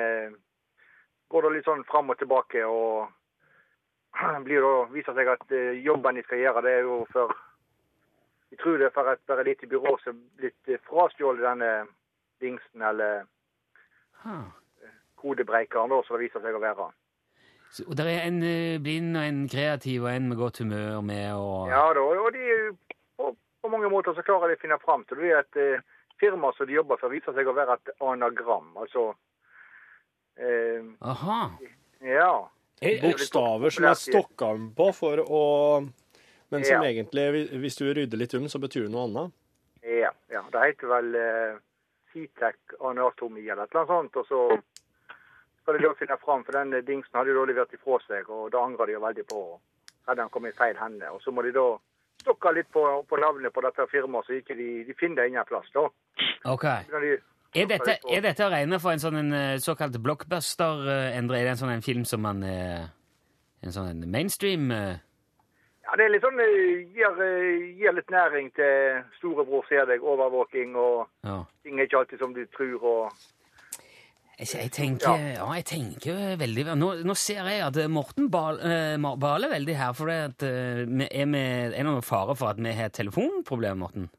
[1.29, 3.09] går da litt sånn fram og tilbake og
[4.45, 7.35] blir da, viser seg at eh, jobben de skal gjøre, det er jo for
[8.51, 11.73] Jeg tror det er for et bare lite byrå som er blitt eh, frastjålet denne
[12.41, 13.25] dingsen eller
[14.27, 14.47] Ah.
[15.21, 16.87] kodebreikeren, da, som det viser seg å være.
[17.71, 21.03] Så, og det er en eh, blind og en kreativ og en med godt humør
[21.05, 22.73] med og Ja da, og de,
[23.19, 23.31] på,
[23.63, 25.29] på mange måter så klarer de å finne fram til det.
[25.29, 25.85] Det er et eh,
[26.23, 28.73] firma som de jobber for, viser seg å være et anagram.
[28.83, 29.09] Altså
[30.41, 31.41] eh, Aha.
[32.07, 32.33] Ja.
[32.81, 35.45] Bokstaver som er stokka på for å
[36.51, 36.91] Men som Ja.
[36.93, 39.33] egentlig, hvis du rydder litt om, så betyr det noe annet.
[39.83, 40.43] Ja, ja.
[40.53, 41.57] Det heter vel eh,
[42.13, 44.17] Citec anatomi eller et eller annet sånt.
[44.17, 44.63] Og så
[45.63, 48.53] skal de da finne fram, for den dingsen hadde de da levert ifra seg, og
[48.53, 49.41] da angrer de jo veldig på
[50.07, 51.11] hadde han kommet i feil hende.
[51.11, 51.67] Og så må de da
[52.23, 55.49] stokke litt på, på navnet på dette firmaet, så ikke de, de finner det ingen
[55.49, 55.67] plass.
[55.75, 55.89] da.
[56.47, 56.65] Ok.
[56.93, 57.17] Når de,
[57.57, 61.39] Er dette, er dette å regne for en sånn en, eh, såkalt blockbuster, eh, Endre?
[61.41, 62.87] Er det en sånn en film som man eh,
[63.63, 64.99] En sånn en mainstream eh?
[65.87, 70.03] Ja, det er litt sånn eh, gir, eh, gir litt næring til storebror ser deg,
[70.03, 71.45] overvåking, og Ja.
[71.63, 72.83] ting er ikke alltid som du tror.
[72.83, 73.13] og
[74.39, 75.47] Jeg, jeg, tenker, ja.
[75.55, 79.93] jeg tenker veldig Nå, nå ser jeg at Morten bal, eh, ma- baler veldig her.
[79.95, 82.91] For det at, eh, vi- er, med, er det noen fare for at vi har
[82.91, 84.11] et telefonproblem, Morten?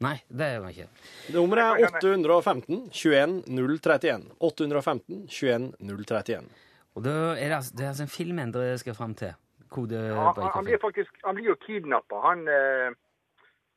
[0.00, 0.86] Nei, det er han ikke.
[1.34, 4.28] Nummeret er 815 21 031.
[4.38, 6.46] 815 21 031.
[6.94, 9.34] Og da er det, altså- det er altså en film Endre skal fram til.
[9.74, 12.20] han, han, han blir faktisk han blir jo kidnappa.
[12.24, 12.90] Han, eh,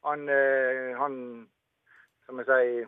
[0.06, 1.48] han, eh, han
[2.26, 2.88] Som jeg sier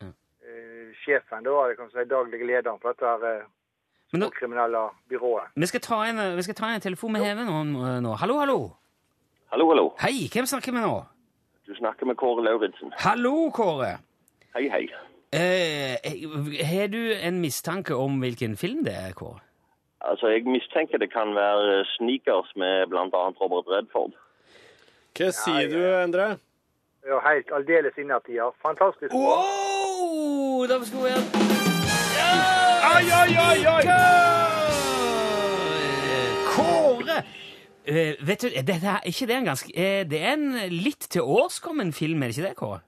[0.00, 0.06] Ja.
[0.46, 3.44] eh, Sjefen, da, jeg kan si daglig lederen for dette her eh,
[4.14, 5.50] nå, kriminelle byrået.
[5.54, 7.64] vi, skal ta en, vi skal ta en telefon med Heve nå,
[8.00, 8.16] nå.
[8.16, 8.76] Hallo, hallo!
[9.50, 9.94] Hallo, hallo.
[10.00, 11.04] Hei, hvem snakker vi nå?
[11.70, 12.90] Du snakker med Kåre Lauritzen.
[12.98, 13.92] Hallo, Kåre!
[14.56, 14.88] Hei, hei.
[15.32, 15.94] Eh,
[16.90, 19.38] du en mistanke om hvilken film det er, Kåre?
[20.00, 24.18] Altså, jeg mistenker det kan være sneakers med blant annet Robert Redford.
[25.14, 26.28] Hva sier du, Endre?
[27.06, 28.50] Ja, helt aldeles innertier.
[28.66, 29.14] Fantastisk.
[29.14, 30.66] Wow!
[30.66, 31.22] Da skulle jeg
[32.90, 33.84] Oi, oi, oi!
[33.86, 34.49] ai!
[37.88, 41.24] Eh, vet du, det, er ikke det en ganske uh, Det er en litt til
[41.24, 42.80] årskommen film, er det ikke det, Kåre?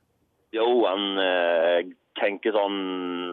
[0.52, 1.78] Jo, han uh,
[2.20, 3.32] tenker sånn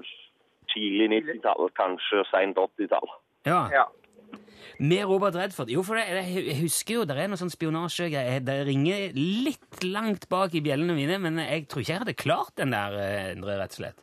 [0.72, 3.12] tidlig 90-tall, kanskje sent 80-tall.
[3.50, 3.64] Ja.
[3.74, 3.86] Ja.
[4.80, 5.72] Med Robert Redford.
[5.74, 8.46] Jo, for det, jeg husker jo det er noe sånn spionasjegreier.
[8.48, 12.54] Det ringer litt langt bak i bjellene mine, men jeg tror ikke jeg hadde klart
[12.62, 14.00] den der, eh, Endre, rett og slett.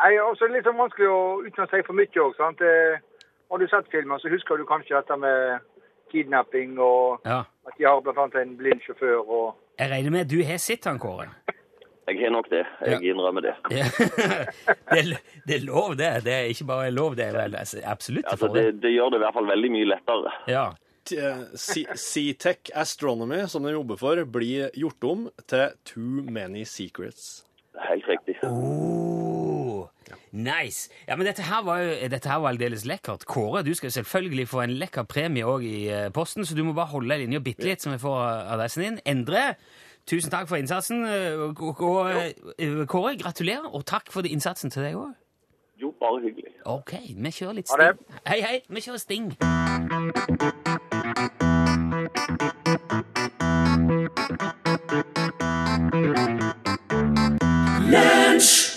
[0.00, 2.34] Nei, altså, litt sånn vanskelig å, uten å si for mye òg.
[2.40, 2.66] sant.
[3.46, 5.62] har du sett filmen, så husker du kanskje dette med
[6.12, 7.40] kidnapping, og Ja.
[7.66, 8.26] at de har bl.a.
[8.42, 9.22] en blind sjåfør.
[9.28, 9.54] og...
[9.78, 11.28] Jeg regner med at du har sett han, Kåre.
[12.06, 12.62] Jeg har nok det.
[12.86, 13.10] Jeg Ja.
[13.12, 13.54] innrømmer det.
[13.74, 13.84] Ja.
[14.92, 15.16] det, er,
[15.46, 16.10] det er lov, det.
[16.24, 19.18] Det er ikke bare lov, det er vel altså, absolutt Altså, det, det gjør det
[19.20, 20.32] i hvert fall veldig mye lettere.
[20.48, 20.66] Ja.
[21.12, 27.44] Eh, C-Tech Astronomy, som de jobber for, blir gjort om til Too Many Secrets.
[27.88, 28.38] Helt riktig.
[28.42, 29.05] Oh,
[30.36, 30.90] nice.
[31.08, 33.24] Ja, men dette her var jo dette her var aldeles lekkert.
[33.28, 36.74] Kåre, du skal selvfølgelig få en lekker premie òg i eh, posten, så du må
[36.76, 38.18] bare holde linja bitte litt, så vi får
[38.54, 38.98] adressen din.
[39.08, 39.54] Endre,
[40.06, 41.04] tusen takk for innsatsen.
[41.04, 42.10] eh, Og,
[42.58, 45.14] eh, Kåre, gratulerer, og takk for innsatsen til deg òg.
[45.80, 46.54] Jo, bare hyggelig.
[46.64, 47.98] OK, vi kjører litt Sting.
[48.26, 49.36] Hei, hei, vi kjører Sting.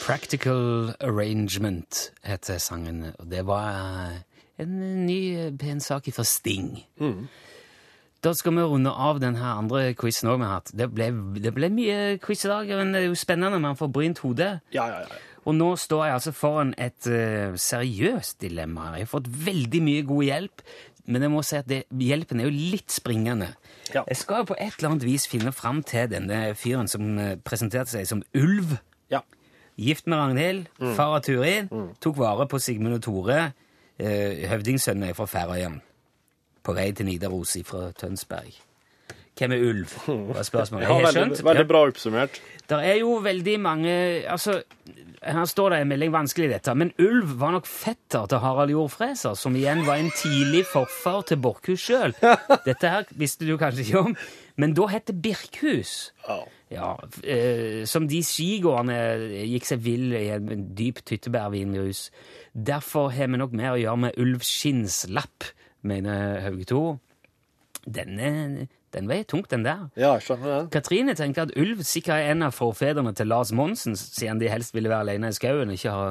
[0.09, 3.11] Practical Arrangement heter sangen.
[3.19, 4.15] Og det var eh,
[4.63, 6.79] en ny eh, pen sak fra Sting.
[8.25, 10.73] Da skal vi runde av den her andre quizen også vi har hatt.
[10.73, 13.61] Det ble, det ble mye quiz i dag, men det er jo spennende.
[13.61, 14.49] Man får brynt hodet.
[14.73, 15.21] Ja, ja, ja.
[15.45, 18.95] Og nå står jeg altså foran et uh, seriøst dilemma.
[18.97, 20.67] Jeg har fått veldig mye god hjelp,
[21.05, 23.53] men jeg må si at det, hjelpen er jo litt springende.
[23.93, 24.03] Ja.
[24.09, 27.37] Jeg skal jo på et eller annet vis finne fram til denne fyren som eh,
[27.39, 28.79] presenterte seg som ulv.
[29.13, 29.23] ja.
[29.79, 31.69] Gift med Ragnhild, far av Turid,
[32.03, 33.41] tok vare på Sigmund og Tore,
[33.99, 35.79] eh, høvdingsønnene fra Færøyene,
[36.63, 38.57] på vei til Nidaros fra Tønsberg.
[39.39, 39.93] Hvem er ulv?
[40.35, 40.87] var spørsmålet.
[40.87, 41.43] ja veldig, skjønt.
[41.47, 42.41] veldig bra oppsummert.
[42.69, 43.93] Det er jo veldig mange
[44.29, 44.59] altså,
[45.23, 46.75] Her står det en melding vanskelig, dette.
[46.75, 51.39] Men ulv var nok fetter til Harald Jordfreser, som igjen var en tidlig forfar til
[51.43, 52.15] Borchhus sjøl.
[52.67, 54.15] Dette her visste du kanskje ikke om,
[54.59, 56.11] men da het det Birkhus.
[56.27, 56.43] Oh.
[56.69, 56.91] Ja,
[57.23, 58.97] eh, Som de skigående
[59.47, 62.09] gikk seg vill i en dyp tyttebærvinrus.
[62.53, 65.47] Derfor har vi nok mer å gjøre med ulvskinnslapp,
[65.87, 66.83] mener Hauge 2.
[67.89, 69.87] Denne, den veier tungt, den der.
[69.95, 70.71] ja, jeg skjønner det.
[70.75, 74.75] Katrine tenker at ulv sikkert er en av forfedrene til Lars Monsen, siden de helst
[74.75, 76.07] ville være alene i skauen og ikke ha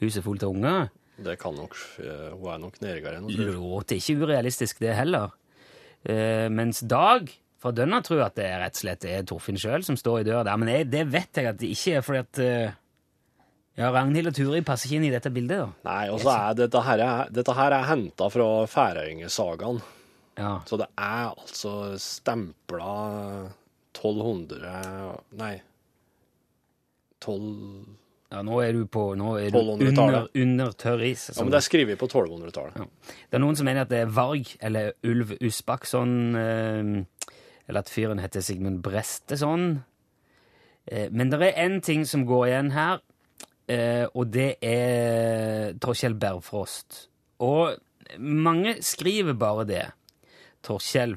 [0.00, 0.88] huset fullt av unger.
[1.24, 3.52] Det kan nok eh, Hun er nok nedgående jeg.
[3.54, 5.36] Låter ikke urealistisk, det heller.
[6.02, 7.28] Eh, mens Dag
[7.64, 10.44] fra Dønna tror at det rett og slett er Torfinn sjøl som står i døra
[10.44, 10.58] der.
[10.60, 12.74] Men jeg, det vet jeg at det ikke er, fordi at eh,
[13.80, 15.64] ja, Ragnhild og Turi passer ikke inn i dette bildet.
[15.64, 15.70] da.
[15.88, 19.80] Nei, og så er dette her, er- dette her er henta fra Færøyingesagaen.
[20.38, 20.52] Ja.
[20.68, 21.72] Så det er altså
[22.02, 22.92] stempla
[23.94, 24.70] 1200
[25.38, 25.52] Nei
[27.24, 27.84] 12
[28.34, 31.28] ja, nå er du på Nå er du under, under tørr is.
[31.30, 32.80] Ja, men det er skrevet på 1200-tallet.
[32.82, 33.12] Ja.
[33.30, 37.28] Det er noen som mener at det er Varg eller Ulv Usbaksson, eh,
[37.68, 39.84] eller at fyren heter Sigmund Bresteson.
[40.86, 43.00] Eh, men det er én ting som går igjen her,
[43.68, 47.08] eh, og det er Torkjell Bergfrost.
[47.38, 47.76] Og
[48.18, 49.84] mange skriver bare det.
[50.62, 51.16] Torkjell,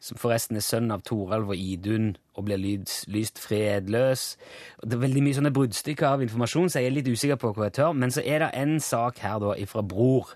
[0.00, 4.36] som forresten er sønn av Toralv og Idun og ble lyst, lyst fredløs.
[4.82, 7.68] Det er veldig mye sånne bruddstykker av informasjon, så jeg er litt usikker på hva
[7.68, 7.92] jeg tør.
[7.92, 10.32] Men så er det en sak her da ifra Bror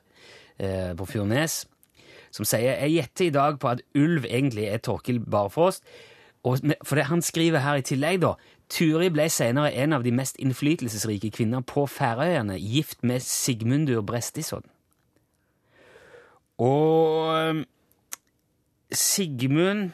[0.59, 1.63] eh, på Furnes
[2.35, 5.85] som sier jeg gjetter i dag på at ulv egentlig er Torkil Barfrost.
[6.45, 8.35] Og, for det han skriver her i tillegg, da
[8.73, 14.65] Turi ble senere en av de mest innflytelsesrike kvinner på Færøyene, gift med Sigmundur Brestisson.
[16.59, 17.65] Og
[18.93, 19.91] Sigmund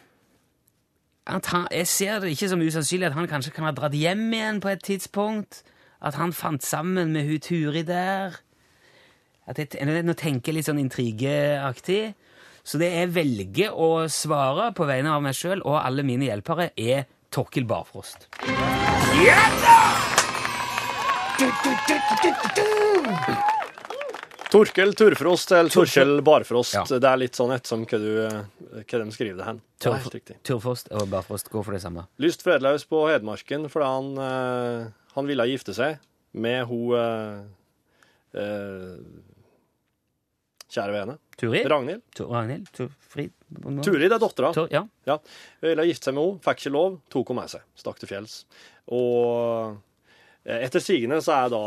[1.27, 4.33] at han, Jeg ser det ikke som usannsynlig at han kanskje kan ha dratt hjem
[4.33, 5.63] igjen på et tidspunkt.
[6.03, 8.41] At han fant sammen med hun Turi der.
[9.47, 12.15] At jeg, nå tenker jeg litt sånn intrigeaktig.
[12.63, 16.71] Så det jeg velger å svare på vegne av meg sjøl og alle mine hjelpere,
[16.77, 18.29] er Torkil Barfrost.
[24.51, 26.75] Torkel Turfrost eller Torkjell Barfrost.
[26.75, 26.83] Ja.
[26.91, 29.61] Det er litt sånn ettersom hva, du, hva de skriver det hen.
[30.11, 30.37] Riktig.
[30.47, 32.09] Turfrost og Barfrost går for det samme.
[32.23, 36.01] Lyst fredløs på Hedmarken fordi han, eh, han ville gifte seg
[36.35, 37.39] med hun eh,
[38.43, 38.99] eh,
[40.71, 41.19] kjære vene.
[41.41, 41.69] Turid?
[41.71, 42.03] Ragnhild.
[42.15, 42.71] Tur, Ragnhild?
[42.77, 43.33] Turfrid?
[43.85, 44.53] Turid er dattera.
[44.55, 44.85] Tur, ja.
[45.09, 45.17] Ja.
[45.65, 47.65] Ville gifte seg med henne, fikk ikke lov, tok henne med seg.
[47.81, 48.35] Stakk til fjells.
[48.95, 49.79] Og
[50.45, 51.63] eh, etter sigende så er da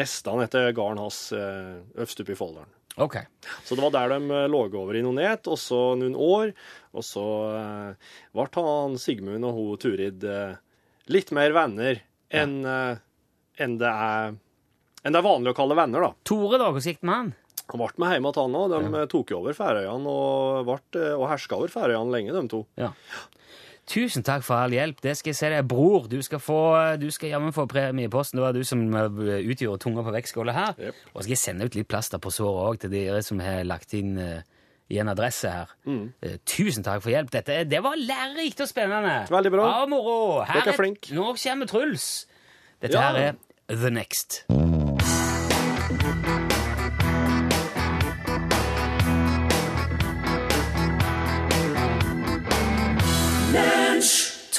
[0.00, 2.76] restene etter gården hans eh, øverst oppe i Folldalen.
[3.00, 3.16] Ok.
[3.64, 6.52] Så det var der de eh, lå over i noen net, og så noen år.
[6.94, 7.26] Og så
[7.56, 10.54] eh, ble han Sigmund og hun Turid eh,
[11.10, 12.80] litt mer venner enn ja.
[13.58, 14.36] enn det er
[15.00, 16.10] enn det er vanlig å kalle venner, da.
[16.28, 16.68] Tore, da?
[16.70, 17.30] Hvordan gikk det med han?
[17.74, 18.72] Han ble med hjem igjen òg.
[18.72, 19.10] De ja.
[19.10, 22.64] tok jo over Færøyene og, ble, eh, og herska over Færøyene lenge, de to.
[22.80, 22.92] Ja.
[23.90, 25.00] Tusen takk for all hjelp.
[25.02, 25.66] Det skal jeg si deg.
[25.66, 26.60] Bror, du skal få
[27.00, 28.38] du skal jammen få premie i posten.
[28.38, 30.78] Det var du som eh, utgjorde tunga på vektskåla her.
[30.78, 31.02] Yep.
[31.14, 33.94] Og skal jeg sende ut litt plaster på såret òg til dere som har lagt
[33.98, 34.40] inn uh,
[34.90, 35.74] i en adresse her.
[35.86, 37.30] Eh, tusen takk for hjelp.
[37.34, 39.16] Dette, det var lærerikt og spennende.
[39.30, 39.70] Veldig bra.
[39.70, 40.18] Ja, moro.
[40.46, 41.12] Her Dere er flink.
[41.14, 42.10] Nå kommer Truls.
[42.82, 43.10] Dette Ja.
[43.10, 44.44] her er The Next.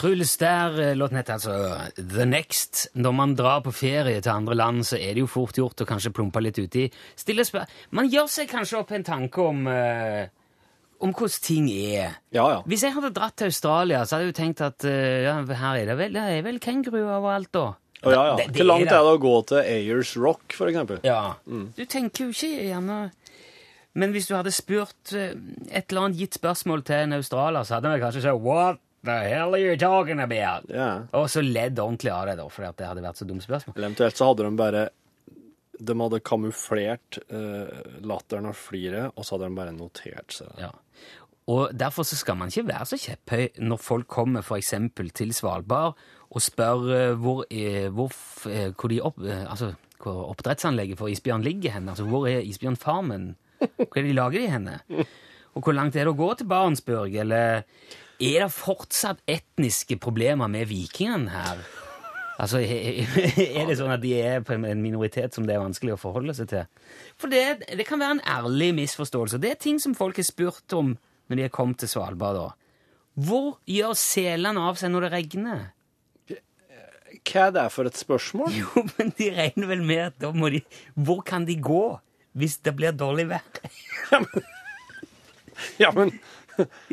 [0.02, 1.56] Truls der, eh, låten heter altså
[2.02, 2.88] The Next.
[2.98, 5.88] Når man drar på ferie til andre land, så er det jo fort gjort å
[5.90, 6.88] kanskje plumpe litt uti.
[7.16, 10.26] Stille spør Man gjør seg kanskje opp en tanke om uh,
[11.02, 12.18] om hvordan ting er.
[12.34, 12.60] Ja, ja.
[12.70, 15.80] Hvis jeg hadde dratt til Australia, så hadde jeg jo tenkt at uh, ja, her
[15.82, 17.68] er det vel, det er vel kenguruer overalt, da.
[18.04, 18.36] Oh, ja, ja.
[18.38, 18.98] Det- det Hvor langt er det.
[18.98, 21.00] er det å gå til Ayers Rock, for eksempel?
[21.06, 21.36] Ja.
[21.46, 23.12] Du tenker jo ikke gjerne
[23.94, 25.34] Men hvis du hadde spurt eh,
[25.70, 29.18] et eller annet gitt spørsmål til en australier, så hadde vi kanskje sagt What the
[29.30, 30.70] hell are you talking about?
[30.70, 31.08] Yeah.
[31.18, 33.78] Og så ledd ordentlig av det, da, fordi det hadde vært så dumt spørsmål.
[33.80, 34.88] Eventuelt så hadde de bare
[35.82, 40.68] De hadde kamuflert uh, latteren og fliret, og så hadde de bare notert seg det.
[40.68, 40.72] Ja.
[41.52, 45.98] Og derfor så skal man ikke være så kjepphøy når folk kommer eksempel til Svalbard
[46.32, 48.14] og spør eh, hvor, er, hvor,
[48.48, 51.90] eh, hvor, de opp, altså, hvor oppdrettsanlegget for isbjørn ligger hen.
[51.90, 53.34] Altså, hvor er isbjørnfarmen?
[53.60, 54.78] Hva er de lager de henne?
[55.54, 57.16] Og hvor langt er det å gå til Barentsburg?
[57.20, 57.66] Eller
[58.22, 61.64] er det fortsatt etniske problemer med vikingene her?
[62.42, 66.02] Altså, er det sånn at de er på en minoritet som det er vanskelig å
[66.02, 66.88] forholde seg til?
[67.22, 69.42] For det, det kan være en ærlig misforståelse.
[69.42, 70.96] Det er ting som folk har spurt om
[71.30, 72.40] når de har kommet til Svalbard.
[72.40, 72.50] da.
[73.22, 75.70] Hvor gjør selene av seg når det regner?
[77.22, 78.54] Hva er det for et spørsmål?
[78.56, 80.64] Jo, men de regner vel med at da må de
[80.96, 81.84] Hvor kan de gå
[82.40, 83.44] hvis det blir dårlig vær?
[85.78, 86.14] Ja, men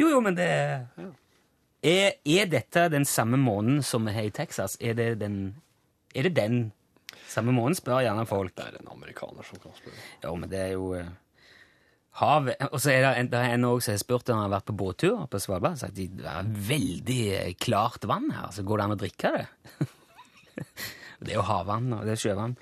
[0.00, 4.76] Jo, jo, men det er, er dette den samme måneden som vi har i Texas?
[4.80, 5.38] Er det den,
[6.14, 6.60] er det den
[7.28, 8.54] samme måneden, spør gjerne folk.
[8.56, 10.04] det er en amerikaner som kan spørre.
[10.24, 11.10] Jo, men det er jo eh,
[12.20, 12.56] havet.
[12.72, 14.56] Og så er det en, det er en også som har spurt om han har
[14.56, 15.76] vært på båttur på Svalbard.
[15.76, 18.50] og sagt at det er veldig eh, klart vann her.
[18.54, 19.46] Så går det an å drikke det?
[21.18, 22.54] det er jo havvann og det er sjøvann.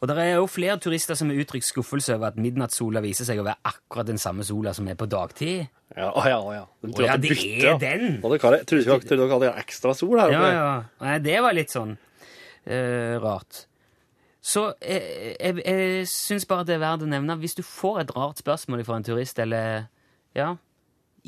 [0.00, 3.42] Og det er jo flere turister som har uttrykt skuffelse over at midnattssola viser seg
[3.42, 5.66] å være akkurat den samme sola som er på dagtid.
[5.96, 6.64] Ja, å ja, å ja.
[6.84, 8.20] De Å ja, at det bytter, er den.
[8.22, 10.32] Og det jeg, trodde ikke dere hadde ekstra sol her.
[10.32, 10.70] Ja, ja.
[11.04, 13.66] Nei, det var litt sånn uh, rart.
[14.48, 18.16] Så jeg, jeg, jeg syns bare det er verdt å nevne hvis du får et
[18.16, 19.88] rart spørsmål fra en turist eller
[20.36, 20.54] ja,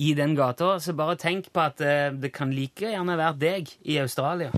[0.00, 3.72] i den gata, så bare tenk på at eh, det kan like gjerne være deg
[3.84, 4.52] i Australia.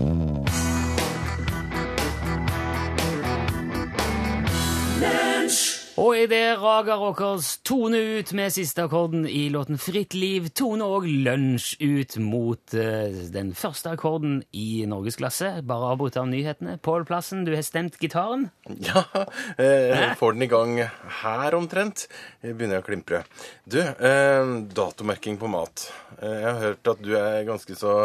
[6.03, 11.05] Og idet Raga Rockers toner ut med siste akkorden i låten Fritt liv, toner òg
[11.05, 15.51] Lunsj ut mot uh, den første akkorden i norgesklasse.
[15.69, 16.79] Bare avbrutt av nyhetene.
[16.81, 18.49] Pål Plassen, du har stemt gitaren.
[18.83, 19.03] Ja,
[19.61, 20.73] eh, får den i gang
[21.21, 22.07] her omtrent.
[22.41, 23.21] Jeg begynner jeg å klimpre.
[23.69, 25.85] Du, eh, datomerking på mat.
[26.17, 27.95] Eh, jeg har hørt at du er ganske så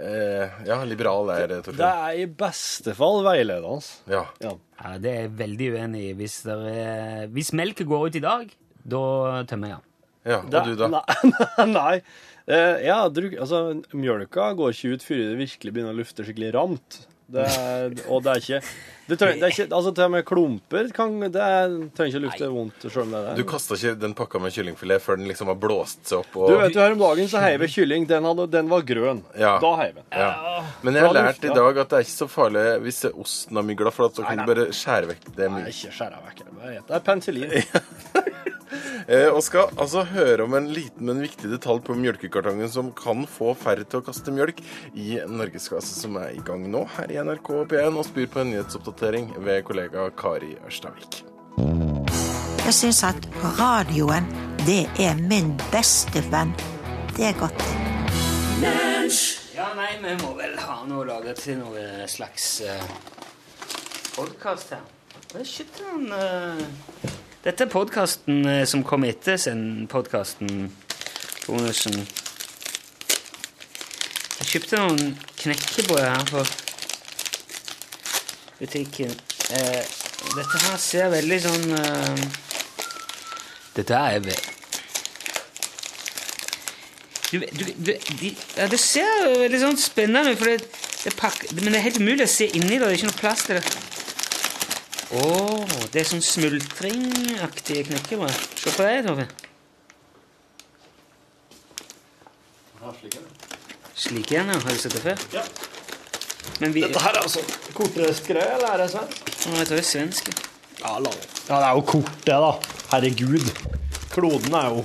[0.00, 1.84] eh, ja, liberal er Det Torfinn.
[1.86, 3.80] er i beste fall veiledende.
[4.10, 4.24] Ja.
[4.42, 4.54] Ja.
[4.80, 6.12] Ja, Det er jeg veldig uenig i.
[6.18, 8.54] Hvis, er, hvis melket går ut i dag,
[8.84, 9.02] da
[9.48, 9.90] tømmer jeg den.
[10.32, 10.38] ja.
[10.44, 10.88] Og du, da?
[10.94, 11.66] Nei.
[11.72, 11.96] nei.
[12.44, 13.60] Eh, ja, druk, altså,
[13.96, 16.98] mjølka går ikke ut før det virkelig begynner å lufte skikkelig ramt.
[17.34, 18.60] Det er, og det er ikke
[19.04, 22.20] det trenger, det er ikke, altså Til og med klumper kan, det er, trenger ikke
[22.20, 22.84] å lufte vondt.
[22.86, 25.58] Selv om det er Du kasta ikke den pakka med kyllingfilet før den liksom har
[25.60, 26.38] blåst seg opp?
[26.40, 26.48] Og...
[26.48, 28.06] Du vet jo, Her om dagen så heiv jeg kylling.
[28.08, 29.20] Den, hadde, den var grønn.
[29.36, 29.58] Ja.
[29.60, 30.06] Da heiv jeg.
[30.16, 30.30] Ja.
[30.86, 33.68] Men jeg har lært i dag at det er ikke så farlig hvis osten har
[33.74, 35.50] mygla, for at så kan du bare skjære vekk det.
[35.52, 36.42] Nei, ikke skjære vekk.
[36.48, 37.56] Det er- Det er penicillin.
[39.08, 43.26] Eh, og skal altså høre om en liten, men viktig detalj på mjølkekartongen som kan
[43.30, 44.62] få færre til å kaste mjølk
[44.94, 48.52] i Norgesklasse, som er i gang nå her i NRK P1 og spyr på en
[48.54, 51.22] nyhetsoppdatering ved kollega Kari Ørstavik.
[52.64, 53.26] Jeg syns at
[53.58, 54.24] radioen,
[54.64, 56.54] det er min beste venn.
[57.14, 57.60] Det er godt.
[59.54, 62.88] Ja, nei, vi må vel ha noe laget til noe slags uh,
[64.16, 64.82] podkast her.
[65.34, 69.36] Jeg kjøpte noen eh, Dette er podkasten som kom etter
[69.92, 70.70] podkasten
[71.44, 71.98] bonusen.
[74.38, 76.40] Jeg kjøpte noen knekkebrød her på
[78.62, 79.12] butikken.
[79.52, 79.84] Eh,
[80.38, 82.24] dette her ser veldig sånn eh,
[83.76, 84.52] Dette er veldig
[87.28, 90.40] du, du, du, de, ja, det ser veldig sånn spennende ut,
[91.58, 92.86] men det er helt umulig å se inni det.
[92.86, 93.93] Det er ikke noe plass til det.
[95.12, 95.24] Å,
[95.92, 98.38] det er sånn smultringaktige knekkebrød.
[98.56, 99.26] Se på det, Tove.
[103.94, 104.58] Slik igjen, ja.
[104.60, 105.22] Har du sett det før?
[105.34, 105.44] Ja.
[106.60, 107.42] Men vi, Dette her er altså
[107.76, 109.22] kortreist greie, eller er det svensk?
[109.48, 110.28] Nå, jeg tror det er svensk.
[110.34, 110.90] ja.
[111.48, 112.50] Ja, det er jo kort, det, da.
[112.92, 113.46] Herregud.
[114.12, 114.84] Kloden er jo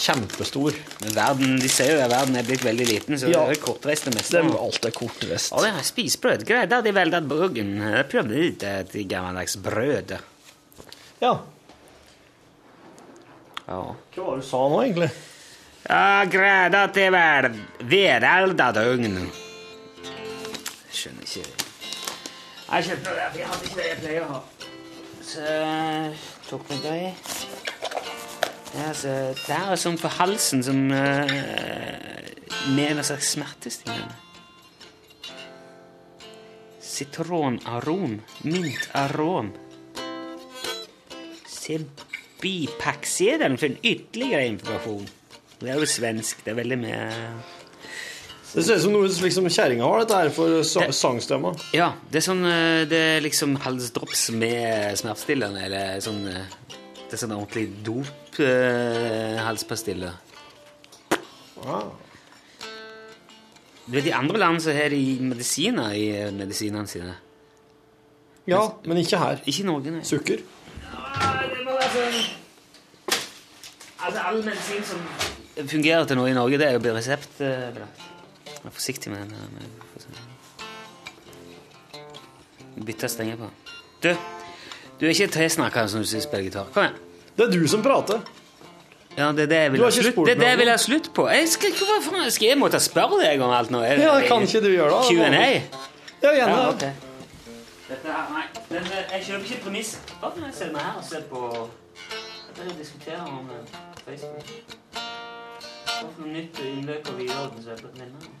[0.00, 0.74] kjempestor.
[1.02, 3.44] Men verden, de sier jo at verden er blitt veldig liten, så Ja.
[3.48, 4.42] det er kortreist det meste.
[4.42, 5.52] Det er alt er kortreist.
[5.52, 6.44] Ja, det er spisebrød.
[6.46, 7.74] Greit, da de jeg veldig bruggen.
[7.80, 10.16] Jeg prøvde ut et gammeldags brød.
[11.22, 11.38] Ja.
[13.68, 13.80] Ja.
[14.14, 15.10] Hva var det du sa nå, egentlig?
[15.88, 17.50] Ja, greda til vel
[17.84, 19.18] vedelda døgn.
[20.94, 21.44] Skjønner ikke
[22.74, 24.40] Jeg kjøpte det, for jeg hadde ikke det jeg pleier å ha.
[25.24, 25.40] Så
[26.48, 27.43] tok vi det.
[28.74, 29.08] Ja, så
[29.38, 31.34] det er sånn på halsen som uh,
[32.74, 34.16] med en slags smertestillende.
[36.94, 38.20] Sitronarom.
[38.46, 39.52] Mintarom.
[41.50, 41.78] Se
[42.42, 45.06] bipakksedelen for en ytterligere informasjon.
[45.60, 46.42] Det er jo svensk.
[46.44, 47.04] Det er veldig mye
[48.54, 51.58] Det ser ut som noe liksom kjerringa har, dette her, for sa sangstemmer.
[51.74, 56.52] Ja, det er sånn eh, Det er liksom halsdrops med smertestillende, eller sånn eh,
[57.00, 57.72] Det er sånn ordentlig
[58.38, 60.12] dop-halspastiller.
[61.66, 61.82] Ah.
[63.86, 67.14] Du vet, I andre land så har de medisiner i eh, medisinene sine.
[68.48, 69.38] Ja, men ikke her.
[69.46, 70.02] Ikke i Norge, nei.
[70.04, 70.36] Sukker.
[70.40, 72.18] det må være sånn
[74.04, 75.00] Altså, all medisin som
[75.70, 77.38] fungerer til noe i Norge, det er jo blitt resept.
[77.40, 77.78] eh,
[78.64, 79.34] Vær forsiktig med den.
[82.84, 83.48] Bytte stenger på.
[84.02, 84.10] Du,
[85.00, 86.68] du er ikke tilsnakka som du syns spiller gitar.
[86.74, 87.03] Kom igjen.
[87.36, 88.20] Det er du som prater.
[89.16, 91.26] Ja, det er det jeg vil ha slutt, det er det vil jeg slutt på.
[91.30, 93.82] Jeg skal, hva faen, skal jeg måtte spørre deg om alt nå?
[93.86, 95.02] Er Ja, kan ikke du gjøre det?
[95.10, 95.50] Q&A?
[96.24, 96.56] Ja, gjerne.
[96.56, 96.90] Ja, okay.
[97.84, 99.92] Dette her, nei, men eh, jeg kjøper ikke premiss.
[100.20, 101.42] Hva kan jeg ser meg her og se på
[102.48, 103.76] Dette er å diskutere om eh,
[104.06, 104.74] Facebook.
[104.94, 108.34] Hva for noe nytt innløp og videre som jeg blitt om?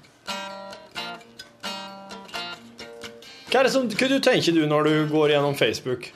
[3.50, 6.10] Hva, er det som, hva du tenker du når du går gjennom Facebook?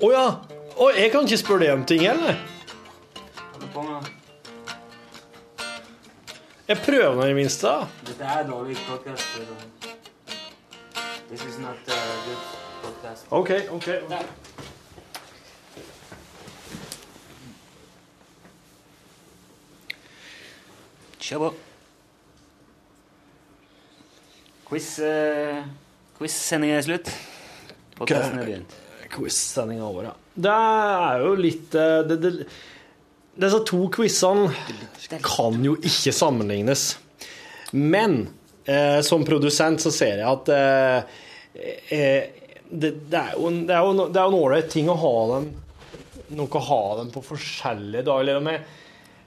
[0.00, 0.28] Å ja!
[0.80, 2.38] Oh, jeg kan ikke spørre deg om ting, eller?
[3.52, 4.06] Holder på med
[6.70, 7.74] Jeg prøver nå i det minste.
[8.08, 9.36] Dette er dårlig podcast.
[11.28, 12.42] This is not a good
[12.80, 13.28] podcast.
[13.28, 13.88] OK, OK.
[21.20, 21.56] Kjør på.
[24.70, 25.66] Quiz, uh,
[26.16, 27.18] Quiz-sendingen er slutt.
[27.98, 28.80] Podcasten er begynt.
[29.12, 30.16] Quiz-sendinga over, ja.
[30.40, 32.30] Det er jo litt eh, det, det,
[33.40, 34.50] Disse to quizene
[35.24, 36.82] kan jo ikke sammenlignes.
[37.72, 38.18] Men
[38.66, 41.16] eh, som produsent så ser jeg at eh,
[41.94, 42.24] eh,
[42.70, 44.98] det, det er jo en- det er jo det er jo en ålreit ting å
[45.00, 45.50] ha dem
[46.38, 48.20] Noe å ha dem på forskjellige dager.
[48.22, 48.60] Eller om jeg,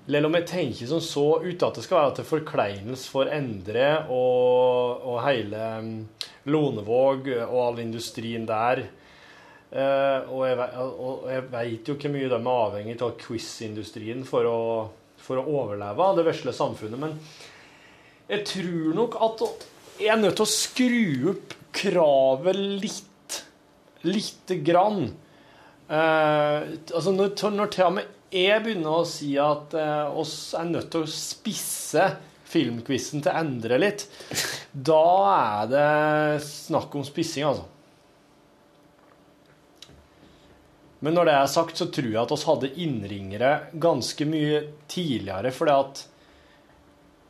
[0.07, 3.89] eller om jeg tenker som så, uten at det skal være til forkleinelse for Endre
[4.07, 5.97] og, og hele mm,
[6.47, 8.85] Lonevåg og all industrien der.
[9.73, 10.57] Eh, og jeg,
[11.01, 14.59] og jeg veit jo hvor mye de er avhengig av quizindustrien for å,
[15.17, 17.01] for å overleve av det vesle samfunnet.
[17.01, 17.17] Men
[18.29, 19.45] jeg tror nok at
[19.97, 23.09] jeg er nødt til å skru opp kravet litt.
[24.03, 25.07] Lite grann.
[25.87, 26.59] Eh,
[26.91, 30.89] altså når, når til og med jeg begynner å si at eh, oss er nødt
[30.93, 32.07] til å spisse
[32.49, 34.07] filmquizen til å Endre litt,
[34.89, 37.69] da er det snakk om spissing, altså.
[41.03, 45.51] Men når det er sagt, så tror jeg at oss hadde innringere ganske mye tidligere,
[45.51, 46.03] fordi at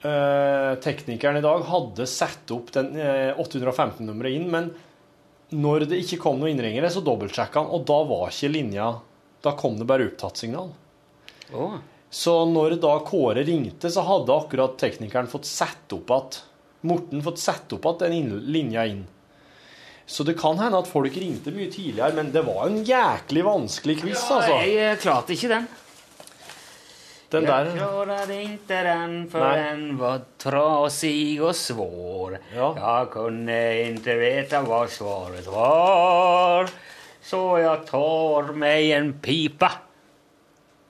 [0.06, 4.70] eh, teknikeren i dag hadde satt opp den eh, 815-nummeret inn, men
[5.54, 8.88] når det ikke kom noen innringere, så dobbeltsjekka han, og da var ikke linja
[9.44, 10.70] Da kom det bare opptattsignal.
[11.54, 11.74] Oh.
[12.14, 16.40] Så når da Kåre ringte, så hadde akkurat teknikeren fått satt opp at
[16.84, 19.04] Morten fått satt opp at den linja inn.
[20.06, 24.02] Så det kan hende at folk ringte mye tidligere, men det var en jæklig vanskelig
[24.02, 24.60] quiz, altså.
[24.60, 25.68] Jeg eh, klarte ikke den.
[27.34, 29.54] Den der Jeg klarte ikke den for Nei.
[29.58, 32.36] den var trasig og svår.
[32.54, 32.68] Ja.
[32.78, 36.70] Jeg kunne ikke vite hva svaret var.
[37.24, 39.72] Så jeg tar meg en pipa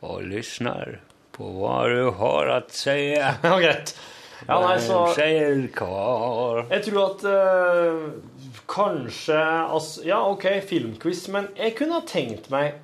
[0.04, 0.98] og lyssnar
[1.34, 3.14] på hva du har å si.
[3.22, 3.94] Ja, greit.
[4.44, 5.06] Ja, nei, så?
[5.16, 5.70] Jeg
[6.84, 8.02] tror at eh,
[8.70, 12.80] kanskje altså, Ja, OK, filmquiz, men jeg kunne ha tenkt meg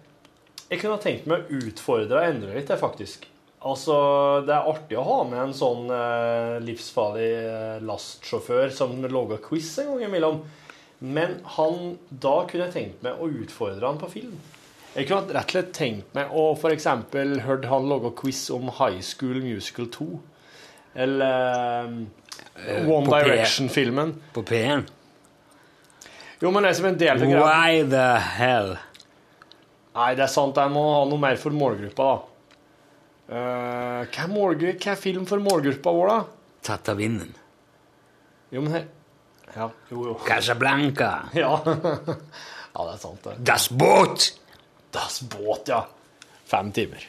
[0.70, 3.26] Jeg kunne ha tenkt meg å utfordre og endre litt, det, faktisk.
[3.60, 3.96] Altså,
[4.48, 9.74] Det er artig å ha med en sånn eh, livsfarlig eh, lastsjåfør som lager quiz
[9.82, 10.44] en gang imellom.
[11.00, 14.38] Men han, da kunne jeg tenkt meg å utfordre han på film.
[14.96, 16.88] Jeg kunne rett og slett tenkt meg å f.eks.
[17.46, 20.08] hørt han lage quiz om High School Musical 2.
[21.00, 21.92] Eller
[22.66, 24.16] eh, One Direction-filmen.
[24.34, 24.88] På P1.
[26.40, 27.44] Jo, men det som en del av greia.
[27.44, 28.06] Why the
[28.38, 28.74] hell?
[29.98, 30.56] Nei, det er sant.
[30.60, 32.26] Jeg må ha noe mer for målgruppa, da.
[33.30, 36.20] Uh, hva, er målgru- hva er film for målgruppa vår, da?
[36.70, 37.34] Tatt av vinden.
[38.54, 38.88] Jo, men
[39.56, 40.16] Ja, jo, jo.
[40.26, 41.12] Casablanca.
[41.38, 41.56] Ja.
[41.66, 43.36] ja, det er sant, det.
[43.46, 44.32] Das Boot.
[44.96, 45.84] Das Boot, ja.
[46.50, 47.04] Fem timer.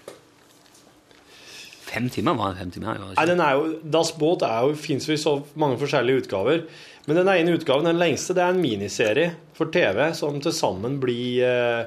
[1.91, 3.01] Fem timer var det fem timer.
[3.17, 6.67] Nei, den er jo, Das er fins jo i så mange forskjellige utgaver.
[7.07, 10.99] Men den ene utgaven, den lengste, det er en miniserie for TV som til sammen
[11.01, 11.85] blir eh,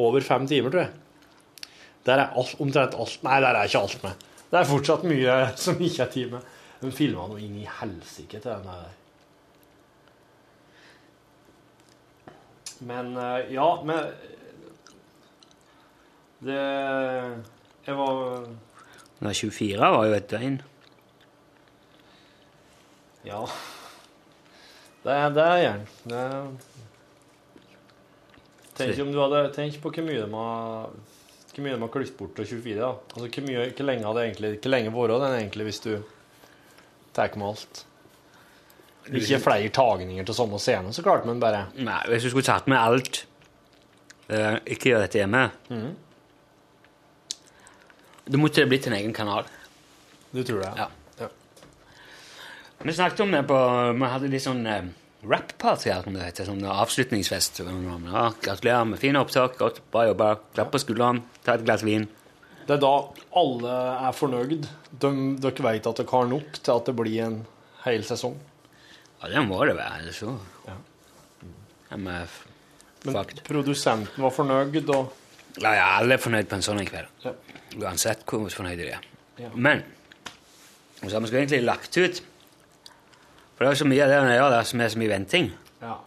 [0.00, 1.70] over fem timer, tror jeg.
[2.06, 4.26] Der er alt, omtrent alt Nei, der er ikke alt med.
[4.50, 6.56] Det er fortsatt mye som ikke er tid med.
[6.80, 8.96] De filma noe inn i helsike til den der.
[12.88, 14.12] Men eh, ja, men
[16.40, 16.60] Det
[17.84, 18.46] Jeg var
[19.20, 20.54] Nei, 24 var jo et døgn.
[23.28, 23.42] Ja.
[25.10, 25.46] Det det.
[26.14, 26.50] Er...
[28.78, 30.92] Tenk om du hadde Tenk på hvor mye de har
[31.50, 32.74] hvor mye de har klippet bort av 24.
[32.78, 32.90] da.
[33.14, 35.92] Altså, hvor, mye, hvor lenge hadde egentlig Hvor lenge vært den egentlig hvis du
[37.16, 37.80] tar med alt?
[39.10, 42.68] Ikke flere tagninger til samme scene, så klart, men bare Nei, hvis du skulle tatt
[42.70, 43.24] med alt
[44.30, 45.90] uh, Ikke gjør dette hjemme Mm.
[48.30, 49.48] Da måtte blitt en egen kanal.
[50.30, 50.68] Du tror det?
[50.78, 50.84] Ja.
[51.18, 51.26] Ja.
[52.84, 53.56] Vi snakket om det på
[53.96, 54.84] Vi hadde litt sånn eh,
[55.22, 56.48] rap-party som det heter.
[56.48, 57.60] Sånn avslutningsfest.
[57.64, 59.58] Ja, gratulerer med fine opptak.
[59.60, 60.34] Godt, bra jobba.
[60.54, 61.22] Klapp på skulderen.
[61.44, 62.06] Ta et glass vin.
[62.66, 62.92] Det er da
[63.40, 63.74] alle
[64.08, 64.68] er fornøyd.
[65.02, 65.10] De,
[65.42, 67.40] dere vet at dere har nok til at det blir en
[67.84, 68.36] hel sesong.
[69.20, 70.00] Ja, det må det være.
[70.04, 70.36] Ellers så
[70.68, 70.76] Ja.
[71.90, 72.26] Ja, men,
[73.10, 73.42] Fakt.
[73.44, 75.12] produsenten var fornøyd, og
[75.60, 77.08] Ja, ja, alle er fornøyd på en sånn en kveld.
[77.24, 77.32] Ja.
[77.80, 79.00] Uansett hvor fornøyde de er.
[79.40, 79.48] Ja.
[79.54, 79.82] Men
[81.02, 82.20] så har vi egentlig lagt ut
[83.60, 85.50] For det er så mye av det vi gjør der som er så mye venting.
[85.84, 85.98] ja.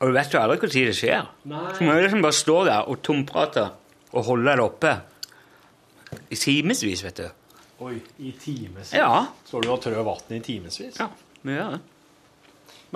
[0.00, 1.26] Og du vet jo aldri når det skjer.
[1.46, 1.58] Nei.
[1.76, 3.66] Så må du liksom bare stå der og tomprate
[4.10, 4.94] og holde det oppe
[6.32, 7.28] i timevis, vet du.
[7.86, 8.90] Oi, i timevis.
[8.96, 9.26] Ja.
[9.46, 10.80] Står du og trør vann i timevis?
[10.98, 11.06] Ja,
[11.46, 11.80] vi gjør det.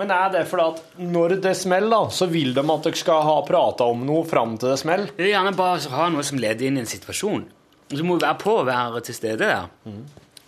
[0.01, 3.37] Men er det fordi at når det smeller, så vil de at dere skal ha
[3.47, 5.13] prata om noe fram til det smeller?
[5.13, 7.45] Det vil gjerne bare ha noe som leder inn i en situasjon.
[7.87, 9.69] Og så må du være på å være til stede der.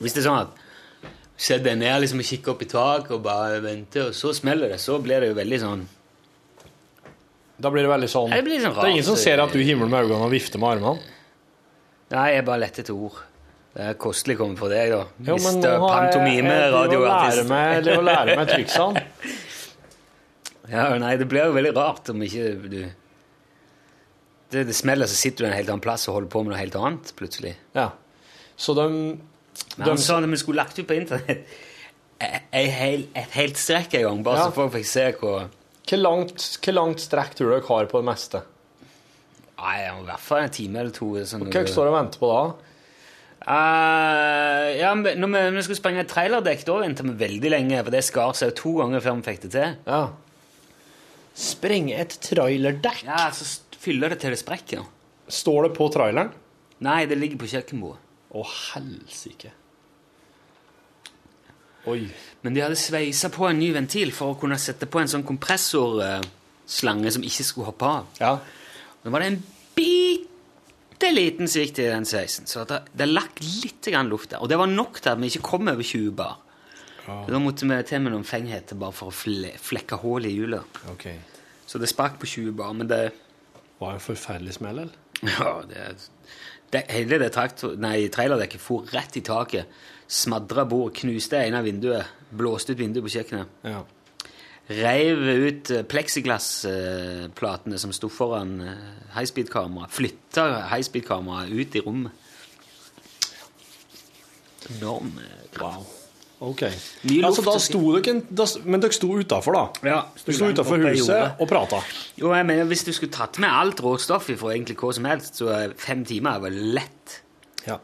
[0.03, 0.65] Hvis det er sånn at
[1.39, 4.73] Sett deg ned liksom, og kikker opp i taket og bare venter, og så smeller
[4.73, 5.85] det, så blir det jo veldig sånn
[7.63, 9.55] Da blir det veldig sånn Det blir sånn rart, Det er ingen som ser at
[9.55, 10.99] du himler med øynene og vifter med armene.
[12.11, 13.17] Nei, jeg bare lette etter ord.
[13.75, 15.03] Det er kostelig å komme for deg, da.
[15.27, 19.03] Jo, men nå har jeg- Pantomime, jeg å lære meg- å lære meg triksene.
[20.69, 22.81] Ja, nei, det blir jo veldig rart om ikke du
[24.51, 26.59] det, det smeller, så sitter du en helt annen plass og holder på med noe
[26.59, 27.55] helt annet, plutselig.
[27.77, 27.87] Ja.
[28.57, 28.85] Så de,
[29.77, 31.47] Men de han sa at vi skulle lagt ut på internett
[32.19, 34.47] et, hel, et helt strekk en gang, bare Ja.
[34.49, 35.45] så folk fikk se hvor
[35.89, 38.41] Hvor langt, hvor langt strekk tror du dere har på det meste?
[39.59, 41.07] Nei, i hvert fall en time eller to.
[41.25, 42.43] Sånn, Hva dere står og venter på da?
[43.49, 47.79] Uh, ja, når vi, når vi skulle sprenge et trailerdekk, da venta vi veldig lenge,
[47.83, 49.73] for det skar seg to ganger før vi fikk det til.
[49.87, 50.01] Ja.
[51.39, 53.01] Sprenge et trailerdekk?
[53.07, 53.47] Ja, så
[53.79, 54.85] fyller det til det sprekker.
[55.31, 56.33] Står det på traileren?
[56.85, 58.03] Nei, det ligger på kjøkkenbordet.
[58.29, 59.51] Å, helsike.
[61.89, 62.03] Oi.
[62.43, 65.25] Men de hadde sveisa på en ny ventil for å kunne sette på en sånn
[65.27, 68.11] kompressorslange som ikke skulle hoppe av.
[68.19, 68.33] Ja.
[69.01, 69.39] Nå var det en
[69.79, 74.43] bitte liten svikt i den sveisen, så det, det lagt litt grann luft der.
[74.43, 76.37] Og det var nok til at vi ikke kom over 20 bar.
[77.09, 77.23] Oh.
[77.25, 80.81] da måtte vi til med noen flengheter bare for å fle, flekke hull i hjulet.
[80.91, 81.07] Ok.
[81.65, 83.09] Så det sprakk på 20 bar, men det
[83.79, 84.95] Var en forferdelig smell, eller?
[85.23, 86.09] Ja, det,
[86.73, 89.69] det Hele det traktor, nei, trailerdekket for rett i taket.
[90.09, 93.55] Smadra bord, knuste ene vinduet, blåste ut vinduet på kjøkkenet.
[93.65, 93.83] Ja.
[94.69, 99.93] Reiv ut pleksiglassplatene plexiglassplatene som sto foran eh, highspeed-kameraet.
[99.97, 102.27] Flytta highspeed-kameraet ut i rommet.
[104.75, 105.89] Enorm eh, kraft.
[105.89, 105.98] Wow.
[106.39, 106.61] Ok.
[107.03, 109.89] Mye Altså, da sto dere da, Men dere sto utafor, da?
[109.89, 111.81] Ja, sto, sto utafor huset og prata?
[112.15, 115.41] Jo, jeg mener, Hvis du skulle tatt med alt råstoff fra egentlig hva som helst,
[115.41, 117.17] så er fem timer var lett.
[117.67, 117.75] Ja.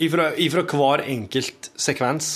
[0.00, 2.32] Ifra, ifra hver enkelt sekvens?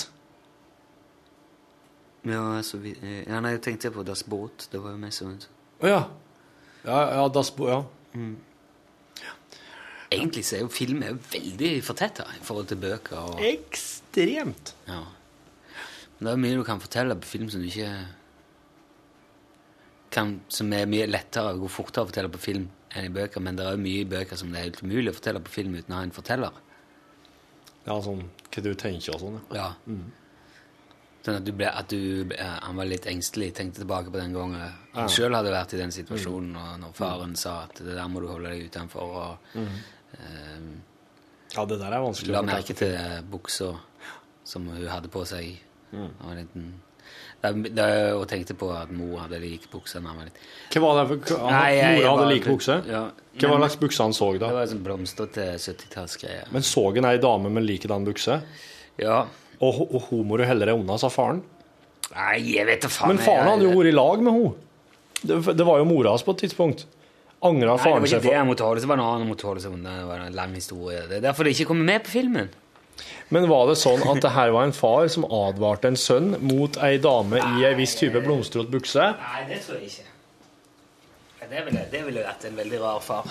[2.29, 4.67] Ja, altså, vi, eh, ja, nei, jeg tenkte på Das Båt.
[4.71, 5.39] Det var jo mest sånn.
[5.81, 6.03] Å ja.
[6.85, 7.81] Ja, ja, Das Båt, Ja.
[10.11, 13.17] Egentlig så er jo film er veldig fortetta i forhold til bøker.
[13.17, 13.41] og...
[13.45, 14.73] Ekstremt.
[14.87, 15.03] Ja.
[16.17, 17.91] Men det er mye du kan fortelle på film som du ikke
[20.09, 22.65] kan, Som er mye lettere og går fortere å fortelle på film
[22.97, 25.17] enn i bøker, men det er mye i bøker som det er helt umulig å
[25.19, 26.55] fortelle på film uten å ha en forteller.
[27.85, 29.67] Ja, sånn hva du tenker og sånn, ja.
[29.85, 29.99] Ja.
[31.21, 34.57] Sånn at du ble, at du, han var litt engstelig, tenkte tilbake på den gangen
[34.63, 35.05] han Ja.
[35.13, 38.27] sjøl hadde vært i den situasjonen, og når faren sa at det der må du
[38.31, 39.79] holde deg utenfor, og eh,
[41.55, 42.93] Ja, det der er vanskelig la merke til
[43.31, 43.73] buksa
[44.45, 45.57] som hun hadde på seg.
[45.89, 46.11] Mm.
[46.21, 46.69] Var liten,
[47.41, 50.03] da, da, og tenkte på at mor hadde like bukser.
[50.03, 52.79] Hva var det for Mora hadde like bukse?
[52.89, 53.03] Ja.
[53.39, 54.49] Hva slags bukse han så da?
[54.49, 56.49] Det var en sånn blomstrete 70-tallsgreie.
[56.53, 58.41] Men så han ei dame med likedan bukse?
[58.99, 59.23] Ja.
[59.59, 61.41] Og, og hun må du heller deg unna, sa faren.
[62.09, 63.13] Nei, jeg vet da faen.
[63.13, 64.53] Men faren hadde jo vært i lag med henne.
[65.19, 66.85] Det, det var jo mora hans på et tidspunkt.
[67.39, 69.29] Angra Nei, det var ikke det for jeg måtte holde seg, det var en annen
[69.29, 69.93] måtte holde seg unna.
[70.01, 71.05] Det var en lang historie.
[71.07, 72.49] Det er derfor det ikke kommer med på filmen.
[73.31, 76.79] Men var det sånn at det her var en far som advarte en sønn mot
[76.83, 79.11] ei dame i ei viss type blomstrete bukse?
[79.21, 80.07] Nei, det tror jeg ikke.
[81.49, 83.29] Det ville, det ville vært en veldig rar far.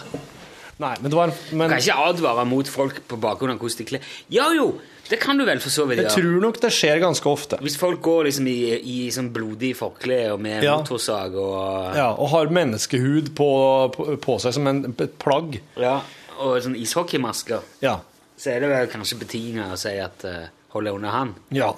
[0.79, 3.87] Nei, men det var men, Kan ikke advare mot folk på bakgrunn av hvordan de
[3.89, 4.69] kler Ja jo,
[5.09, 7.59] det kan du vel for så vidt Jeg tror nok det skjer ganske ofte.
[7.65, 10.77] Hvis folk går liksom i, i sånn blodig forkle og med Ja.
[10.79, 13.49] motorsag og Ja, Og har menneskehud på,
[13.97, 15.59] på, på seg som en, et plagg.
[15.81, 15.97] Ja,
[16.39, 17.97] og sånn ishockeymasker, Ja.
[18.39, 21.35] så er det vel kanskje betinget å si at uh, hold deg unna han.
[21.51, 21.73] ja.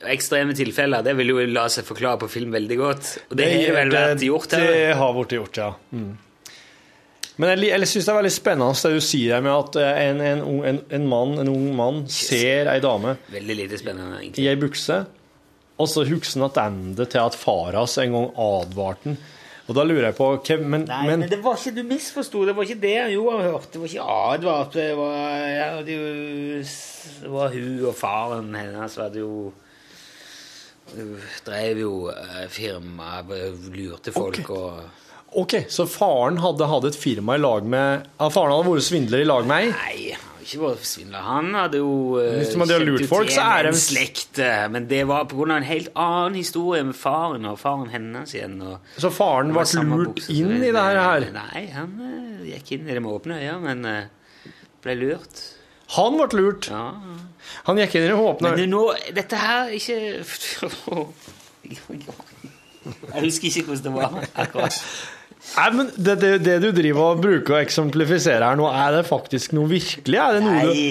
[0.00, 3.08] Ekstreme tilfeller, det vil jo la seg forklare på film veldig godt.
[3.28, 4.62] Og det, har vel vært gjort her.
[4.72, 5.66] Det har blitt gjort, ja.
[5.92, 6.14] Mm.
[7.38, 10.22] Men jeg, jeg syns det er veldig spennende det du sier med at eh, en,
[10.24, 14.44] en, en, en mann, en ung mann ser ei dame Veldig lite spennende, egentlig.
[14.44, 15.02] i ei bukse,
[15.80, 19.20] og så husker han tilbake til at far hans en gang advarte han.
[19.70, 22.40] Og da lurer jeg på hvem, men, Nei, men, men, det var ikke, du misforsto.
[22.48, 23.68] Det var ikke det han jo har hørt.
[23.70, 24.72] Det var ikke advart.
[24.74, 25.98] Det var, ja, det
[27.30, 29.52] var hun og faren hennes var det jo
[31.46, 33.20] drev jo eh, firma,
[33.70, 34.56] lurte folk okay.
[34.56, 38.82] og Ok, så faren hadde hatt et firma i lag med ja, Faren hadde vært
[38.88, 39.68] svindler i lag med ei?
[39.70, 41.20] Nei, han hadde ikke vært svindler.
[41.22, 44.40] Han hadde jo eh, Hvis man hadde lurt folk, så er det- en slekt.
[44.42, 48.58] eh, Men det var av en helt annen historie med faren og faren hennes igjen.
[48.98, 51.28] Så faren ble lurt bukser, inn i det her?
[51.36, 54.52] Nei, han eh, gikk inn i det med åpne øyne, men eh,
[54.82, 55.44] ble lurt.
[55.94, 56.68] Han ble lurt.
[56.70, 56.90] Ja.
[57.70, 58.82] Han gikk inn i åpne Men nå,
[59.14, 59.96] dette her ikke
[63.10, 64.76] Jeg husker ikke hvordan det var akkurat.
[65.40, 69.06] Nei, men det, det, det du driver og bruker å eksemplifisere her nå, er det
[69.08, 70.18] faktisk noe virkelig?
[70.20, 70.84] Er det noe Nei,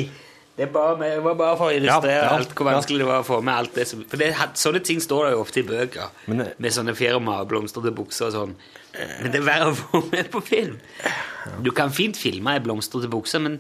[0.60, 3.28] det, bare var bare for å illustrere Ja, ja, alt hvor vanskelig det var å
[3.28, 6.10] få med alt det som For det, sånne ting står det jo ofte i bøker,
[6.28, 8.58] Men med sånne firmaer, blomstrete bukser og sånn.
[8.98, 10.76] Men det er verre å få med på film.
[11.64, 13.60] Du kan fint filme ei blomstrete bukse, men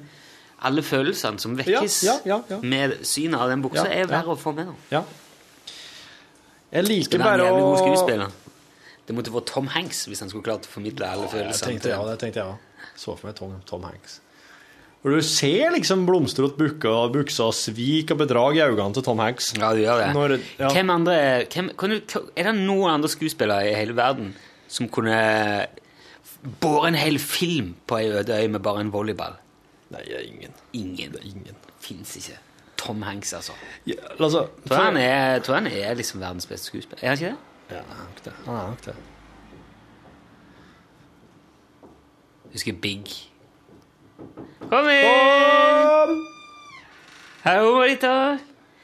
[0.65, 2.59] alle følelsene som vekkes Ja, ja, ja, ja.
[2.59, 4.11] med synet av den buksa, er ja.
[4.11, 4.73] verre å få med.
[4.73, 4.75] nå.
[4.91, 5.05] Ja.
[6.69, 8.27] Jeg liker bare å.
[9.09, 11.79] Det måtte være Tom Hanks hvis han skulle klart å formidle alle følelsene.
[11.81, 12.89] ja, det tenkte jeg òg.
[12.93, 14.19] Så for meg Tom, Tom Hanks.
[14.99, 19.21] Og du ser liksom blomstrete bukker og bukser svik og bedrag i øynene til Tom
[19.23, 19.53] Hanks.
[19.57, 20.09] Ja, du gjør det.
[20.13, 20.69] Når, ja.
[20.75, 21.99] Hvem andre hvem, kan du,
[22.35, 24.33] Er det noen andre skuespillere i hele verden
[24.69, 25.17] som kunne
[26.61, 29.39] båret en hel film på ei øde øy med bare en volleyball?
[29.89, 30.53] Nei, ingen.
[30.77, 31.17] Ingen.
[31.23, 31.57] ingen.
[31.81, 32.37] Fins ikke.
[32.77, 33.57] Tom Hanks, altså.
[33.89, 37.01] Ja, altså, Tror han er, tror han er liksom verdens beste skuespiller.
[37.01, 37.48] Er han ikke det?
[37.69, 38.33] Ja, han er nok det.
[38.45, 38.95] Han er nok det.
[42.53, 43.11] Husker Big.
[44.69, 46.23] Kom inn!
[47.45, 48.13] Hallo, Marita.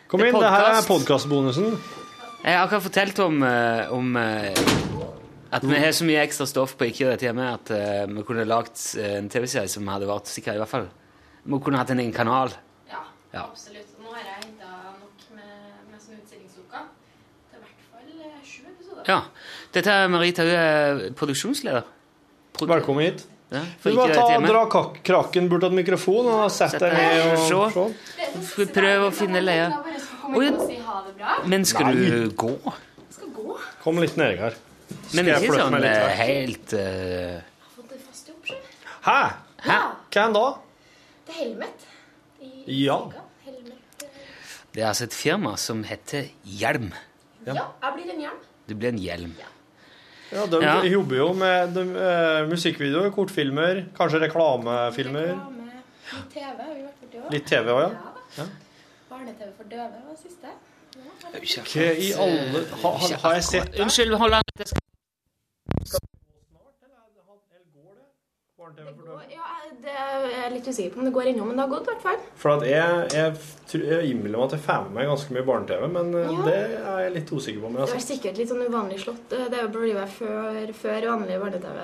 [0.07, 1.73] Kom inn, det her er podkastbonusen.
[2.45, 4.53] Jeg har akkurat fortalt om, eh, om eh,
[5.51, 8.45] at vi har så mye ekstra stoff på ikke dette hjemme at eh, vi kunne
[8.45, 10.85] lagt eh, en TV-serie som hadde vært sikker i hvert fall.
[11.45, 12.53] Vi kunne hatt en egen kanal.
[12.89, 13.01] Ja,
[13.33, 13.47] Ja.
[13.49, 13.89] absolutt.
[13.97, 14.69] Og Nå har jeg henta
[15.01, 15.57] nok med,
[15.89, 16.83] med sånne utstillingsuker
[17.49, 18.94] til i hvert fall eh, sju episoder.
[19.07, 19.19] Ja.
[19.75, 21.83] Dette er Marita, hun er produksjonsleder.
[22.55, 23.25] Pro- Velkommen hit.
[23.53, 26.95] Ja, Du må ta, og dra kak krakken bort til mikrofonen og sett Sett deg
[26.97, 27.83] ned og se.
[28.47, 29.67] Skal vi prøve å finne leia?
[31.45, 32.09] Men skal Nei.
[32.09, 32.49] du gå?
[33.13, 33.57] Skal gå.
[33.83, 34.57] Kom litt nedi her.
[35.13, 38.57] Men ikke sånn eh, helt eh, Jeg har fått det fast jobb, sjøl.
[39.05, 39.19] Hæ?
[39.67, 39.77] Hæ?
[40.15, 40.43] Hvem da?
[41.27, 41.85] Det er Helmet.
[42.65, 42.97] Ja.
[43.45, 44.03] Helmet.
[44.03, 44.09] eh,
[44.73, 46.89] Det er altså et firma som heter Hjelm.
[47.45, 47.53] Ja.
[47.53, 48.43] jeg blir en hjelm.
[48.67, 49.35] Det blir en hjelm.
[50.31, 50.81] Ja, De Ja.
[50.83, 55.27] jobber jo med de, uh, musikkvideoer, kortfilmer, kanskje reklamefilmer.
[55.27, 55.81] Reklame.
[56.13, 57.31] Litt TV har vi vært borti òg.
[57.31, 57.89] Litt TV òg, ja.
[58.37, 58.47] da.
[59.09, 60.47] Barne-TV for døve var det siste.
[60.95, 63.81] Ja, Hva i alle ha, ha, Har jeg sett det?
[63.81, 64.43] Unnskyld, hold an.
[64.59, 64.79] Jeg skal-
[68.75, 69.45] det går, ja,
[69.85, 71.91] det er jeg litt usikker på om det går ennå, men det har gått i
[71.93, 72.19] hvert fall.
[72.41, 75.87] For at jeg, jeg, jeg innbiller meg at jeg får med meg ganske mye barne-TV,
[75.95, 76.43] men eh, Ja.
[76.49, 77.69] det er jeg litt usikker på.
[77.71, 79.35] om jeg Det er sikkert litt sånn uvanlig slått.
[79.55, 81.81] Det blir jo før, før vanlig barne-TV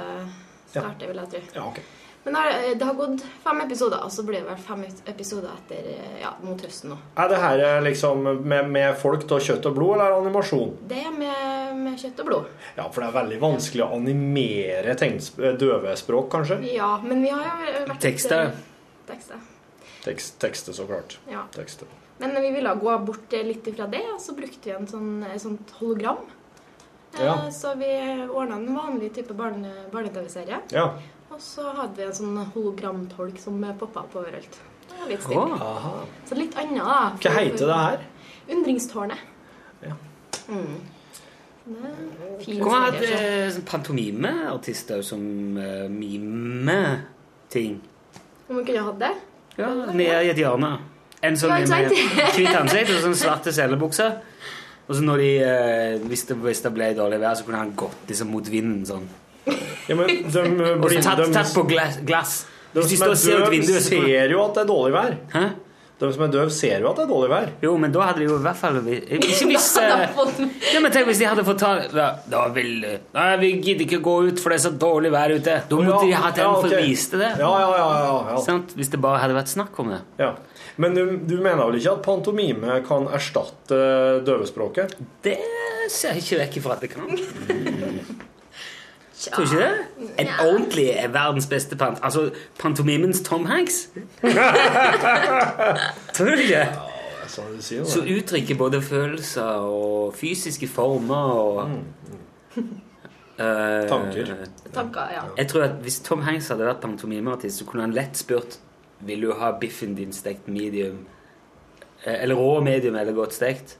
[0.72, 1.44] starter, vil jeg tro.
[1.60, 1.82] Ja, ok.
[2.24, 5.50] Men det har, det har gått fem episoder, og så blir det vel fem episoder
[5.56, 5.88] etter
[6.22, 6.98] ja, mot høsten nå.
[7.18, 10.20] Er det her eh, liksom med, med folk av kjøtt og blod, eller er det
[10.28, 10.76] animasjon?
[10.92, 12.52] Det er med, med kjøtt og blod.
[12.78, 16.60] Ja, for det er veldig vanskelig å animere eh, døvespråk, kanskje?
[16.76, 18.52] Ja, men vi har jo vært Tekster.
[19.10, 19.42] Tekster.
[20.06, 21.18] Tekst, tekste, så klart.
[21.30, 21.48] Ja.
[21.56, 21.88] Tekste.
[22.22, 25.42] Men vi ville gå bort litt ifra det, og så brukte vi en sånn, et
[25.42, 26.22] sånt hologram.
[27.18, 27.34] Eh, Ja.
[27.52, 27.90] Så vi
[28.30, 30.62] ordna en vanlig type barne- barne-TV-serie.
[30.72, 30.86] Ja.
[31.32, 34.58] Og så hadde vi en sånn hologramtolk som poppa opp overalt.
[34.90, 35.60] Det var litt stilig.
[35.64, 36.98] Oh, Så litt annet, da.
[37.24, 38.02] Hva heter det her?
[38.52, 39.22] Undringstårnet.
[39.86, 39.94] Ja.
[40.52, 40.82] Mm.
[41.62, 43.30] Det er det Kunne vi hatt serie, så.
[43.30, 45.24] eh, sånn pantomimeartister som
[45.56, 47.80] uh, mime-ting?
[48.50, 49.14] Om vi kunne hatt det?
[49.62, 50.74] Ja, nede i et hjørne.
[51.24, 51.96] En sånn med
[52.36, 54.10] hvitt ansikt og sånn svarte selebukse.
[54.90, 57.76] Og så når de, uh, hvis, det, hvis det ble dårlig vær, så kunne han
[57.80, 59.08] gått liksom mot vinden sånn.
[59.46, 60.46] Ja, men de
[60.82, 62.00] blinde tatt, de, tatt på glass.
[62.06, 62.38] glass.
[62.76, 65.20] de som er døve, ser jo at det er dårlig vær.
[65.34, 65.50] Hæ?
[66.02, 67.50] De som er døve, ser jo at det er dårlig vær.
[67.62, 69.20] Jo, men da hadde de jo i hvert fall Ikke
[69.52, 69.92] hvis eh,
[70.74, 72.72] ja, men tenk hvis de hadde fått ta da, da vil
[73.14, 75.60] Nei, vi gidder ikke gå ut, for det er så dårlig vær ute.
[75.70, 77.30] Da måtte de hatt en Ja, for å vise det.
[77.44, 78.58] Ja, ja, ja, ja, ja.
[78.80, 80.02] Hvis det bare hadde vært snakk om det.
[80.22, 80.34] ja.
[80.82, 83.78] Men du, du mener vel ikke at pantomime kan erstatte
[84.26, 84.96] døvespråket?
[85.22, 85.38] Det
[85.92, 88.22] ser jeg ikke vekk ifra at det kan.
[89.22, 90.10] Tror du ikke det?
[90.20, 92.00] En ordentlig er verdens beste pant...
[92.04, 93.90] Altså pantomimens Tom Hanks.
[96.16, 96.64] Tror du ikke?
[97.32, 101.70] Sånn du sier, Så uttrykker både følelser og fysiske former og
[103.42, 104.28] Eh, Tanker.
[104.74, 105.22] Tanker, ja.
[105.38, 108.60] Jeg tror at Hvis Tom Hanks hadde vært pantomimeartist, så kunne han lett spurt
[109.08, 111.00] Vil du ha biffen din stekt medium
[112.04, 113.78] eh, Eller rå medium eller godt stekt.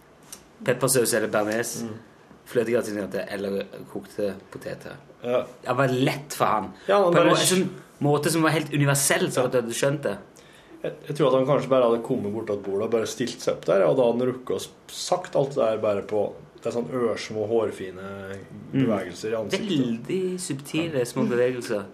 [0.66, 1.84] Peppersaus eller bearnés.
[1.84, 1.94] Mm.
[2.46, 4.98] Fløtegratinerte eller kokte poteter.
[5.24, 5.44] Ja.
[5.66, 6.70] Det var lett for han.
[6.88, 7.70] Ja, han På en bare- sånn
[8.02, 10.18] måte som var helt universell, så at du hadde skjønt det.
[10.82, 13.40] Jeg, jeg tror at han kanskje bare hadde kommet bort til bordet og bare stilt
[13.44, 16.32] seg opp der, og da hadde han rukket å sagt alt det der bare på
[16.62, 18.10] Det er sånn ørsmå, hårfine
[18.72, 19.70] bevegelser i ansiktet.
[19.70, 21.86] Veldig subtile små bevegelser.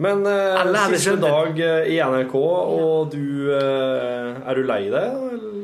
[0.00, 5.16] Men eh, siste dag eh, i NRK, og du eh, Er du lei deg?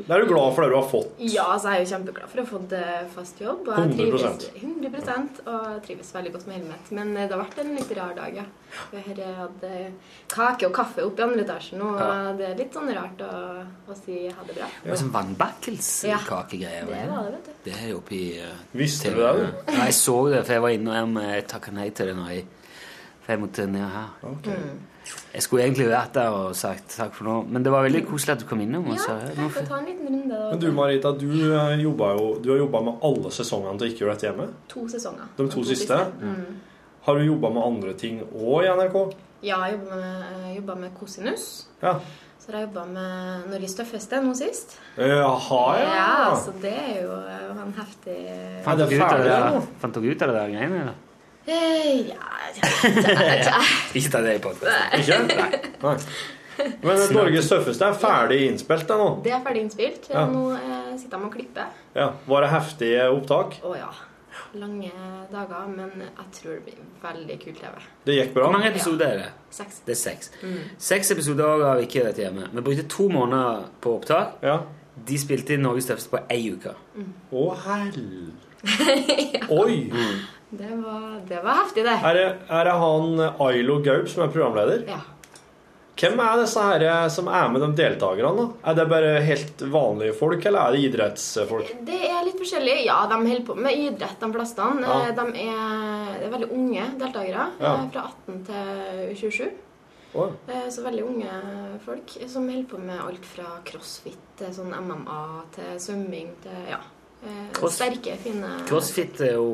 [0.07, 0.23] Eller?
[0.23, 1.09] Er du glad for det du har fått?
[1.19, 3.67] Ja, så er jeg jo kjempeglad for å ha fått eh, fast jobb.
[3.67, 4.45] Og jeg 100%.
[4.55, 6.91] trives, 100 og jeg trives veldig godt med Helmet.
[6.95, 8.47] Men eh, det har vært en litt rar dag, ja.
[8.95, 12.57] Jeg har hatt eh, kake og kaffe oppe i andre etasjen nå, og det er
[12.59, 13.31] litt sånn rart å,
[13.87, 14.67] å si ha det bra.
[14.83, 16.91] Det var sånn vannbakkelskakegreier.
[16.91, 17.63] Det var det, vet du.
[17.67, 19.31] Det er jo oppi uh, Visste du det?
[19.67, 22.45] Ja, jeg så det, for jeg var innom Jeg takka nei til det når jeg
[23.25, 24.13] For jeg måtte ned her.
[24.23, 24.77] Mm.
[25.33, 28.35] Jeg skulle egentlig vært der og sagt takk for nå, men det var veldig koselig
[28.37, 28.87] at du kom innom.
[28.93, 30.39] Ja, jeg får ta en liten runde.
[30.51, 31.93] Men du Marita, du, eh, jo,
[32.41, 34.47] du har jobba med alle sesongene til Ikke gjør dette hjemme.
[34.73, 35.31] To sesonger.
[35.37, 35.99] De to siste.
[36.21, 36.59] Mm.
[37.07, 38.97] Har du jobba med andre ting òg i NRK?
[39.45, 39.77] Ja, jeg
[40.57, 41.67] jobba med, med Kosinus.
[41.83, 41.99] Ja.
[42.41, 44.77] Så har jeg jobba med Norges tøffeste nå sist.
[44.97, 45.89] Jaha, ja.
[45.95, 46.35] ja.
[46.39, 48.17] så det er jo eh, en heftig
[48.65, 50.95] fant dere ut av det der greiene?
[51.47, 52.15] Eh, Ja,
[52.57, 52.69] ja,
[53.13, 53.61] ja, ja.
[53.95, 54.99] Ikke ta det i podkasten.
[54.99, 55.53] Ikke?
[55.83, 55.95] Nei.
[56.81, 59.07] Men eh, Norges tøffeste er ferdig innspilt det nå.
[59.25, 60.09] Det er ferdig innspilt.
[60.11, 60.25] Ja.
[60.31, 61.73] Nå eh, sitter de og klipper.
[61.95, 62.09] Ja.
[62.27, 63.59] Var det heftige opptak?
[63.63, 63.89] Å ja.
[64.57, 64.89] Lange
[65.31, 67.85] dager, men jeg tror det blir veldig kult TV.
[68.07, 68.47] Det gikk bra?
[68.47, 69.29] Hvor mange episoder er det?
[69.53, 69.79] Seks.
[69.85, 70.31] Det er seks.
[70.41, 70.57] Mm.
[70.87, 72.47] Seks episoder av Ikke rett hjemme.
[72.53, 74.37] Vi brukte to måneder på opptak.
[75.07, 76.73] De spilte inn Norges tøffeste på ei uke.
[77.31, 77.91] Å, hell...
[79.61, 79.75] Oi!
[80.49, 81.97] Det var, det var heftig, det.
[82.07, 84.85] Er det, er det han eh, Ailo Gaup som er programleder?
[84.87, 85.01] Ja.
[85.97, 88.45] Hvem er disse her eh, som er med de deltakerne?
[88.69, 91.71] Er det bare helt vanlige folk, eller er det idrettsfolk?
[91.89, 92.77] Det er litt forskjellig.
[92.85, 94.67] Ja, de holder på med idrett, de fleste.
[94.85, 94.97] Ja.
[95.03, 97.47] Eh, De er, er veldig unge deltakere.
[97.59, 97.73] Ja.
[97.91, 99.47] Fra 18 til 27.
[100.17, 100.29] Å.
[100.47, 101.41] Eh, Så veldig unge
[101.83, 105.19] folk som holder på med alt fra crossfit til sånn MMA
[105.57, 106.79] til svømming til ja.
[107.23, 109.47] Eh, Cross- Sterke, fine Crossfit er jo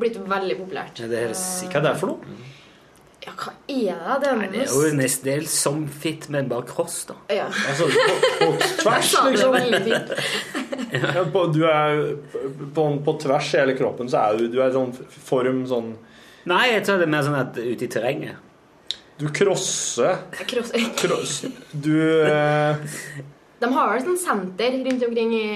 [0.00, 1.02] Blitt veldig populært.
[1.02, 2.38] Ja, det er Hva er det for noe?
[3.20, 4.20] Ja, hva er det?
[4.22, 7.18] Det er Nei, Det er jo nesten er som fit, men bare cross, da.
[7.28, 7.48] Ja.
[7.68, 9.58] Altså, på, på tvers, liksom?
[9.84, 10.14] fint.
[10.90, 12.00] Ja, på, du er
[12.74, 14.90] på, på tvers i hele kroppen, så er du, du er sånn
[15.28, 15.92] form sånn
[16.50, 18.40] Nei, jeg tror det er mer sånn at ute i terrenget.
[19.20, 21.34] Du crosser Cross cross,
[21.84, 21.92] Du
[22.24, 22.80] eh,
[23.60, 25.46] De har vel sånn senter rundt omkring i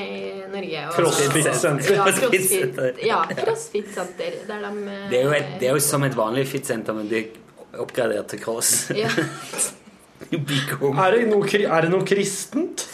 [0.53, 0.83] Norge.
[0.93, 1.95] Crossfit-senter.
[1.97, 3.01] Ja, crossfit, Crossfit-senter.
[3.07, 4.37] ja, crossfit-senter.
[4.49, 7.09] Der de eh, Det er jo, et, det er jo som et vanlig fit-senter, men
[7.09, 8.75] det er oppgradert til cross.
[8.95, 9.09] Ja.
[10.35, 12.85] er, det noe, er det noe kristent?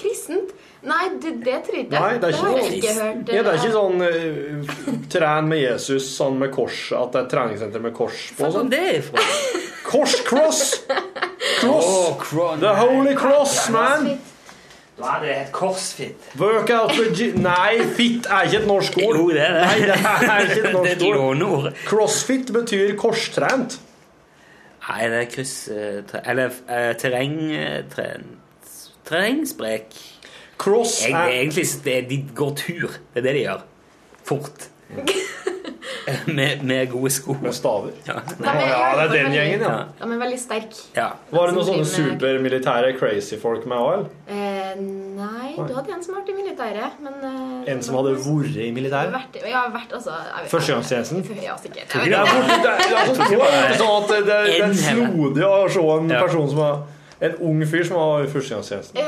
[0.00, 0.56] Kristent?
[0.84, 2.00] Nei, det, det tror jeg ikke.
[2.00, 3.30] Nei, det er ikke har jeg ikke hørt.
[3.32, 7.24] ja, Det er ikke sånn uh, tren med Jesus sånn med kors, at det er
[7.28, 8.50] et treningssenter med kors på.
[8.52, 8.68] Sånn.
[8.72, 9.24] det ifra?
[9.84, 10.62] Kors, cross!
[11.60, 11.90] Cross!
[12.20, 14.12] Cro- The holy cross, man!
[14.98, 16.28] Da er det et korsfit.
[16.38, 19.16] Workout with Nei, fit er ikke et norsk ord.
[19.18, 19.64] Jo, det er det.
[19.66, 21.72] Nei, det er ikke et norsk ord.
[21.88, 23.80] Crossfit betyr korstrent.
[24.84, 25.54] Nei, det er kryss...
[25.72, 28.40] eh, Eller uh, terrengtrent
[29.04, 29.96] Terrengsprek.
[30.60, 32.94] Cross er Egentlig det, de går tur.
[33.14, 33.64] Det er det de gjør.
[34.24, 34.68] Fort.
[36.38, 37.36] med, med gode sko.
[37.42, 37.92] Med staver?
[38.06, 38.14] Ja.
[38.14, 39.74] Er, ja, det er den veldig- gjengen, ja.
[40.00, 40.78] ja men veldig sterk.
[40.96, 41.08] ja.
[41.30, 44.06] Var det noen sånne supermilitære crazy folk med òg?
[44.28, 48.58] Eh, nei, du hadde en som var i militæret, men eh, En som hadde vært
[48.64, 49.38] i militæret?
[49.44, 50.16] Ja, vært altså
[50.52, 51.24] Førstegangstjenesten?
[51.44, 51.92] Ja, sikkert.
[51.92, 56.22] Det er, det, er, er sånn at det, er snodig å se en Ja.
[56.24, 56.82] person som har
[57.24, 58.98] En ung fyr som var i førstegangstjenesten.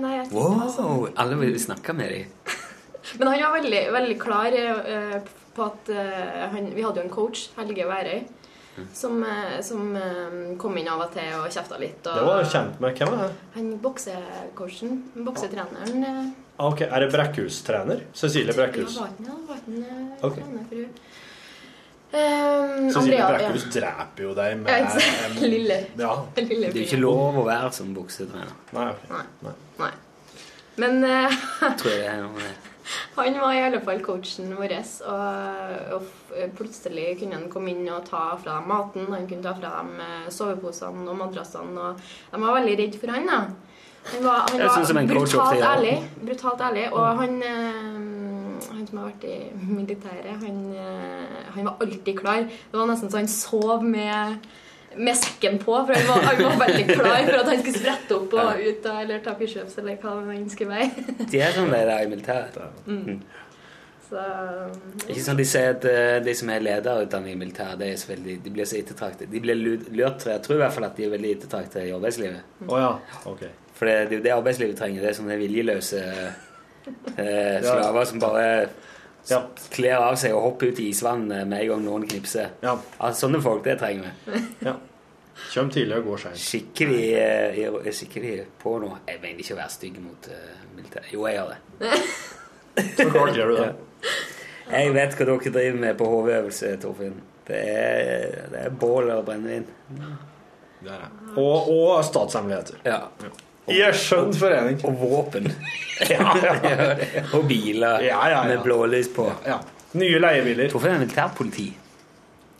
[0.00, 0.84] Nei, altså.
[0.86, 2.60] Wow, alle vil snakke med dem.
[3.18, 5.16] Men han var veldig, veldig klar eh,
[5.56, 8.22] på at eh, han, Vi hadde jo en coach, Helge Værøy,
[8.96, 12.00] som, eh, som eh, kom inn av og til og kjefta litt.
[12.06, 12.96] Og, Det var kjent med.
[12.96, 13.32] Hvem er det?
[13.56, 16.06] Han boksecoachen, boksetreneren
[16.60, 18.02] Ah, ok, Er det Brekkhus-trener?
[18.14, 18.96] Cecilie Brekkhus.
[18.96, 20.34] Ja, var ikke han- var ikke han, eh, Ok.
[20.36, 20.88] trener for hun?
[22.12, 23.80] Um, Cecilie Brekkhus ja.
[23.80, 25.78] dreper jo deg med Ja, ikke Lille.
[25.98, 26.10] Ja.
[26.36, 28.52] Lille Det er ikke lov å være som boksetrener.
[28.76, 29.08] Nei, Okay.
[29.16, 29.24] Nei.
[29.46, 29.54] Nei.
[29.78, 29.90] Nei.
[30.76, 31.38] Men uh,
[31.80, 32.61] Tror jeg det er noe med det.
[33.16, 34.72] Han var i alle fall coachen vår,
[35.12, 39.10] og, og plutselig kunne han komme inn og ta fra dem maten.
[39.12, 42.00] Han kunne ta fra dem eh, soveposene og madrassene, og
[42.32, 43.42] de var veldig redde for han da.
[44.02, 44.64] Han var, han
[44.96, 45.92] var brutalt ærlig,
[46.24, 49.36] brutalt ærlig, og han, eh, han som har vært i
[49.68, 52.48] militæret, han, eh, han var alltid klar.
[52.48, 54.50] Det var nesten så han sov med
[54.96, 58.16] med sekken på, for han var, han var veldig klar for at han skulle sprette
[58.16, 61.06] opp og ut av eller ta pushups eller hva han skulle være.
[61.32, 62.58] De er sånn det der i militæret.
[62.86, 63.22] Mm.
[64.12, 64.22] Så
[65.08, 68.12] Ikke sånn De sier at eh, de som er lederutdanning i militæret, de, er så
[68.12, 69.30] veldig, de blir så ettertraktet.
[69.32, 71.94] De blir lurt, lurt, jeg tror i hvert fall at de er veldig ettertraktet i
[71.96, 72.56] arbeidslivet.
[72.68, 72.92] Å ja.
[73.30, 73.46] Ok.
[73.78, 75.04] For det, det er jo det arbeidslivet trenger.
[75.04, 78.46] Det er sånne viljeløse eh, slaver som bare
[79.30, 79.42] Ja.
[79.70, 82.56] kler av seg og hopper ut i isvannet med en gang noen knipser.
[82.64, 82.74] Ja.
[82.98, 84.40] Altså, sånne folk, det trenger vi.
[84.68, 84.78] ja.
[85.52, 86.40] Kjøm tidlig og går seint.
[86.40, 88.90] Skikkelig, eh, skikkelig på nå.
[89.08, 91.08] Jeg mener ikke å være stygg mot uh, militæret.
[91.12, 92.02] Jo, jeg gjør det.
[92.98, 93.70] Så klart gjør du det.
[94.72, 97.16] Jeg vet hva dere driver med på HV-øvelse, Torfinn.
[97.48, 99.66] Det er, det er bål og brennevin.
[100.82, 101.10] Det er det.
[101.40, 102.78] Og, og statshemmeligheter.
[102.86, 103.00] Ja.
[103.68, 104.80] I en skjønn forening.
[104.84, 105.52] Og våpen.
[106.10, 106.86] Ja, ja.
[107.36, 108.38] og biler Ja, ja, ja.
[108.48, 109.28] med blålys på.
[109.46, 109.58] ja.
[109.94, 110.70] Nye leiebiler.
[110.72, 111.68] Hvorfor er militærpoliti.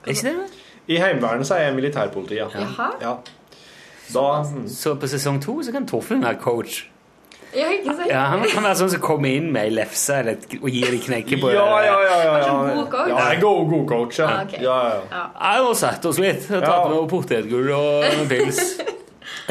[0.04, 0.60] Er ikke det det?
[0.92, 2.46] I Heimevernet så er jeg militærpoliti, ja.
[2.54, 2.90] Jaha.
[3.00, 3.14] ja.
[4.12, 4.68] Da mm.
[4.68, 6.82] Så på sesong to så kan Torfinn være coach.
[7.56, 8.06] Ja, ikke sant?
[8.10, 10.90] Ja, Han kan være sånn som kommer inn med ei lefse eller et- og gir
[10.92, 12.16] de knekke på Ja, ja, ja.
[12.22, 12.52] ja, ja.
[12.74, 13.08] God coach?
[13.08, 14.26] Ja, god, god coach, ja.
[14.28, 14.62] Ah, okay.
[14.62, 15.00] ja, ja.
[15.10, 15.24] Ja.
[15.56, 16.46] Jeg har satt oss litt.
[16.48, 18.62] Tatt med potetgull og en pils.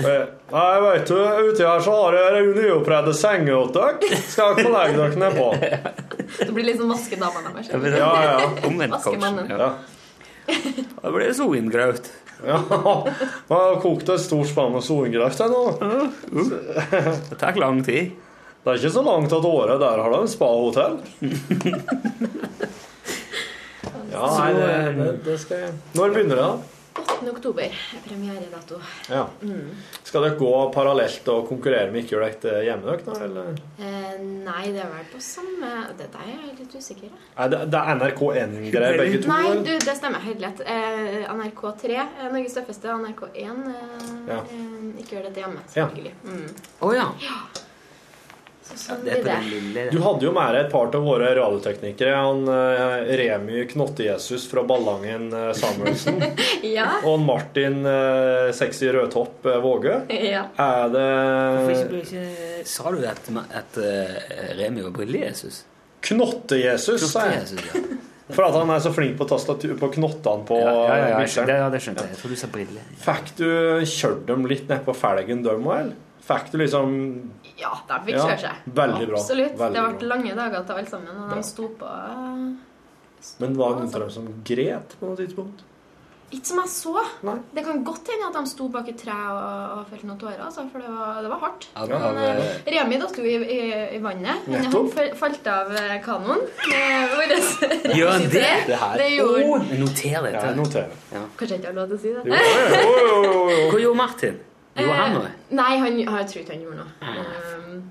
[0.02, 1.16] Eh, Nei, vet du,
[1.52, 4.20] ute her så har jeg neopredde senger til dere.
[4.32, 5.48] Skal jeg legge dere nedpå?
[6.42, 7.70] Det blir liksom sånn vaskedama deres.
[7.72, 8.50] Ja, Ja, ja.
[8.70, 9.24] Omvendt coach.
[9.52, 9.58] Ja.
[9.62, 9.70] Ja.
[11.02, 12.10] Da blir det soingraut.
[12.48, 12.58] ja.
[12.58, 15.64] Jeg har kokt et stort spann med soingrøt jeg nå.
[17.30, 18.16] Det tar lang tid.
[18.62, 21.00] Det er ikke så langt at året der har de spa-hotell.
[24.12, 26.81] Ja, nei, det, det, det skal jeg Når begynner det, da?
[26.94, 27.30] 8.
[27.32, 28.80] oktober er premieredato.
[29.10, 29.24] Ja.
[30.04, 33.16] Skal dere gå parallelt og konkurrere med ikke gjøre dere hjemme dere, da?
[33.28, 33.54] Eller?
[33.80, 37.22] Eh, nei, det er vel på samme Det der er jeg litt usikker på.
[37.54, 39.32] Det, det er NRK1-greier, begge to?
[39.32, 40.62] Nei, du, det stemmer helt lett.
[40.68, 42.92] Eh, NRK3 er Norges tøffeste.
[42.92, 44.42] NRK1 eh, Ja.
[44.44, 45.88] eh, ikke gjør dette hjemme, Ja.
[45.88, 46.16] selvfølgelig.
[46.28, 46.48] Mm.
[46.82, 47.10] Å ja.
[47.12, 47.18] Mm.
[47.18, 47.40] Oh, ja.
[47.56, 47.71] er
[49.92, 52.16] Du hadde jo med deg et par av våre radioteknikere.
[52.18, 56.22] Han eh, Remy Knotte-Jesus fra Ballangen eh, Samuelsen.
[56.62, 56.86] Ja.
[57.04, 59.98] og han Martin eh, Sexy Rødtopp eh, Våge.
[60.32, 60.46] ja.
[60.62, 61.08] Er det
[61.74, 62.26] ikke, ikke,
[62.70, 64.16] Sa du at, at uh,
[64.60, 65.64] Remi var brille-Jesus?
[66.06, 67.44] Knotte-Jesus, sa jeg.
[67.50, 68.00] Knotte-Jesus, ja.
[68.36, 71.46] For at han er så flink på tastatur på knottene på Ja, ja, ja, ja,
[71.48, 72.14] det, ja, det skjønte jeg.
[72.14, 72.86] Jeg tror du sa brille.
[73.02, 73.50] Fikk du
[73.92, 76.00] kjørt dem litt ned på felgen, dem òg, eller?
[76.22, 76.94] Fikk du liksom
[77.62, 78.62] ja, de fikk Ja, kjøre seg.
[78.82, 79.58] veldig bra, Absolutt.
[79.62, 80.12] veldig det ble bra.
[80.16, 82.46] lange dager til alle sammen, og de sto på eh,
[83.42, 85.68] Men var det noen av dem som gret på noe tidspunkt?
[86.32, 86.92] Ikke som jeg så.
[87.28, 87.34] Nei.
[87.52, 90.38] Det kan godt hende at de sto bak et tre og, og felte noen tårer,
[90.46, 91.66] altså, for det var, det var hardt.
[91.76, 93.58] Ja, Men, eh, eh, Remi datt jo i, i,
[93.98, 94.46] i vannet.
[94.48, 94.88] Han Nettopp.
[94.96, 96.46] fal- falt av eh, kanoen.
[96.72, 98.46] Gjør han det?
[98.70, 100.88] Det her Det gjorde oh, Noter Ja, Noter.
[101.12, 102.24] Kanskje jeg ikke har lov til å si det?
[102.32, 103.68] Jo, jo, jo, jo, jo.
[103.76, 104.40] Hva gjorde Martin?
[104.76, 105.32] Gjorde han noe?
[105.32, 106.92] Eh, Nei, han, jeg tror ikke han gjorde noe.
[107.02, 107.82] Um,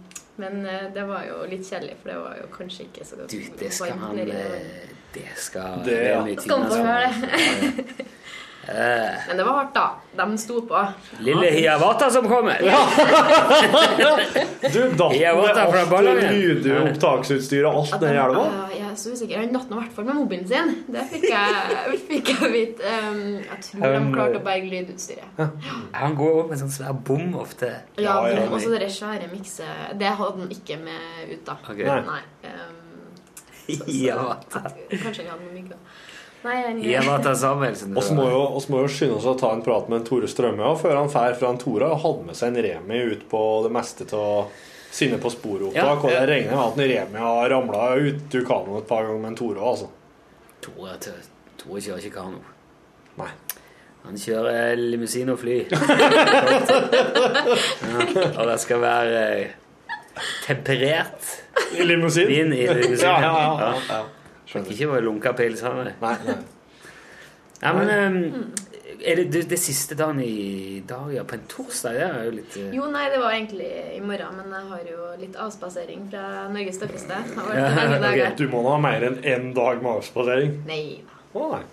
[0.40, 3.34] men eh, det var jo litt kjedelig, for det var jo kanskje ikke så godt.
[3.34, 5.98] Du, det skal han eh, Det skal Det,
[6.40, 8.06] Skal han få høre det?
[8.70, 9.86] Eh, Men det var hardt, da.
[10.20, 10.80] De sto på.
[11.26, 12.60] Lille Hiawata som kommer!
[14.72, 18.44] Du datt med alt lydopptaksutstyret og alt At nedi de- elva?
[18.44, 19.40] Ja, jeg er så usikker.
[19.40, 20.70] Han datt nå i hvert fall med mobilen sin.
[20.92, 22.92] Det fikk jeg, fikk jeg vite.
[23.10, 25.40] Um, jeg tror de Um, klarte å berge lydutstyret.
[25.96, 27.72] Han går opp med sånn svær bom ofte.
[27.98, 29.66] Ja, Ja, ja, og så det svære mikse
[29.98, 31.56] Det hadde han ikke med ut, da.
[31.64, 31.84] Okay.
[31.86, 32.22] Nei.
[32.44, 32.78] Um,
[33.66, 34.62] så, så, Hiawatha.
[34.90, 35.76] Kanskje han hadde med mygg, da.
[36.42, 36.56] Nei,
[37.24, 37.94] så Samuelsen.
[37.94, 38.26] Vi må,
[38.72, 41.10] må jo skynde oss å ta en prat med en Tore Strømme ja, før han
[41.12, 44.48] drar fra en Tore og hadde med seg en Remi ut på det meste av
[44.90, 45.76] sine på sporet-opptak.
[45.76, 49.04] Ja, og jeg regner med at en Remi har ramla ut i kanoen et par
[49.04, 49.60] ganger med en Tore.
[49.72, 49.90] Altså.
[50.64, 50.96] Tore,
[51.60, 52.40] Tore kjører ikke kano.
[53.20, 53.32] Nei.
[54.06, 55.58] Han kjører limousin og fly.
[55.68, 55.80] ja,
[58.38, 59.50] og det skal være eh,
[60.46, 61.20] temperert
[61.76, 62.32] limousin?
[62.32, 63.04] vin i limousin.
[63.04, 64.00] Ja, ja, ja, ja.
[64.50, 65.94] Fikk ikke bare lunka pils, det.
[66.00, 66.40] Nei, nei.
[67.60, 68.54] Ja, men um,
[69.04, 71.96] er det, det, det siste dagen i dag, ja, på en torsdag?
[71.96, 72.66] Det er jo litt uh...
[72.74, 76.80] Jo, nei, det var egentlig i morgen, men jeg har jo litt avspasering fra Norges
[76.80, 77.20] tøffeste.
[77.36, 80.58] Det Ja, lange Du må nå ha mer enn én dag med avspasering.
[80.68, 80.84] Nei.
[81.30, 81.64] Å nei.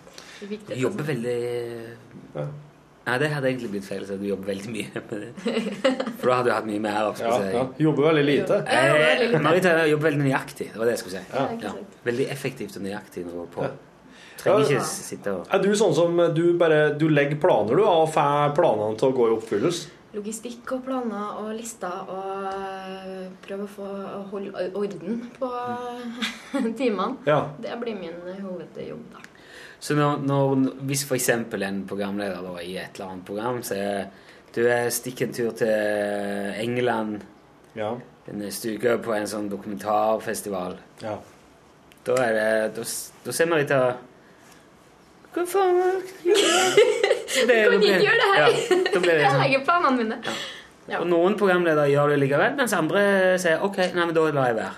[0.68, 1.38] Du jobber veldig
[3.08, 5.30] Nei, det hadde egentlig blitt feil, så du jobber veldig mye med det.
[6.20, 7.54] For da hadde du hatt mye mer Ja, avspasering.
[7.56, 7.66] ja.
[7.88, 8.58] Jobber veldig lite.
[8.68, 8.82] Ja,
[9.32, 9.40] Eh.
[9.42, 10.68] Marita jobber veldig nøyaktig.
[10.74, 11.26] Det var det jeg skulle si.
[11.34, 11.72] Ja, Ja.
[12.04, 13.70] Veldig effektivt og nøyaktig når du er på.
[14.38, 18.12] Trenger ikke sitte og Er du sånn som du bare du legger planer, du, og
[18.14, 19.88] får planene til å gå i oppfyllelse?
[20.14, 23.88] Logistikk og planer og lister og øh, prøve å få
[24.32, 25.50] holde orden på
[26.80, 27.18] timene.
[27.28, 27.40] Ja.
[27.62, 29.24] Det blir min hovedjobb, da.
[29.80, 30.56] Så når, når,
[30.90, 34.08] hvis eksempel en programleder da, i et eller annet program sier
[34.56, 35.70] du jeg stikker en tur til
[36.64, 37.20] England
[37.78, 37.92] Ja.
[38.34, 41.14] neste uke på en sånn dokumentarfestival, ja.
[42.08, 42.48] da er det
[42.80, 42.86] Da,
[43.28, 44.00] da ser av
[45.36, 46.02] Hva faen?
[47.38, 48.40] Du kan ikke gjøre det her!
[48.42, 49.42] Ja, da blir det Jeg sånn.
[49.44, 50.18] legger planene mine.
[50.88, 51.02] Ja.
[51.04, 53.02] Og noen programledere gjør det likevel, mens andre
[53.44, 54.72] sier OK, nei, men da lar jeg være.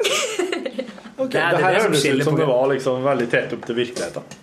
[1.22, 3.54] okay, Det er- det, det er her høres ut som det var liksom veldig tett
[3.56, 4.38] opp til virkeligheten.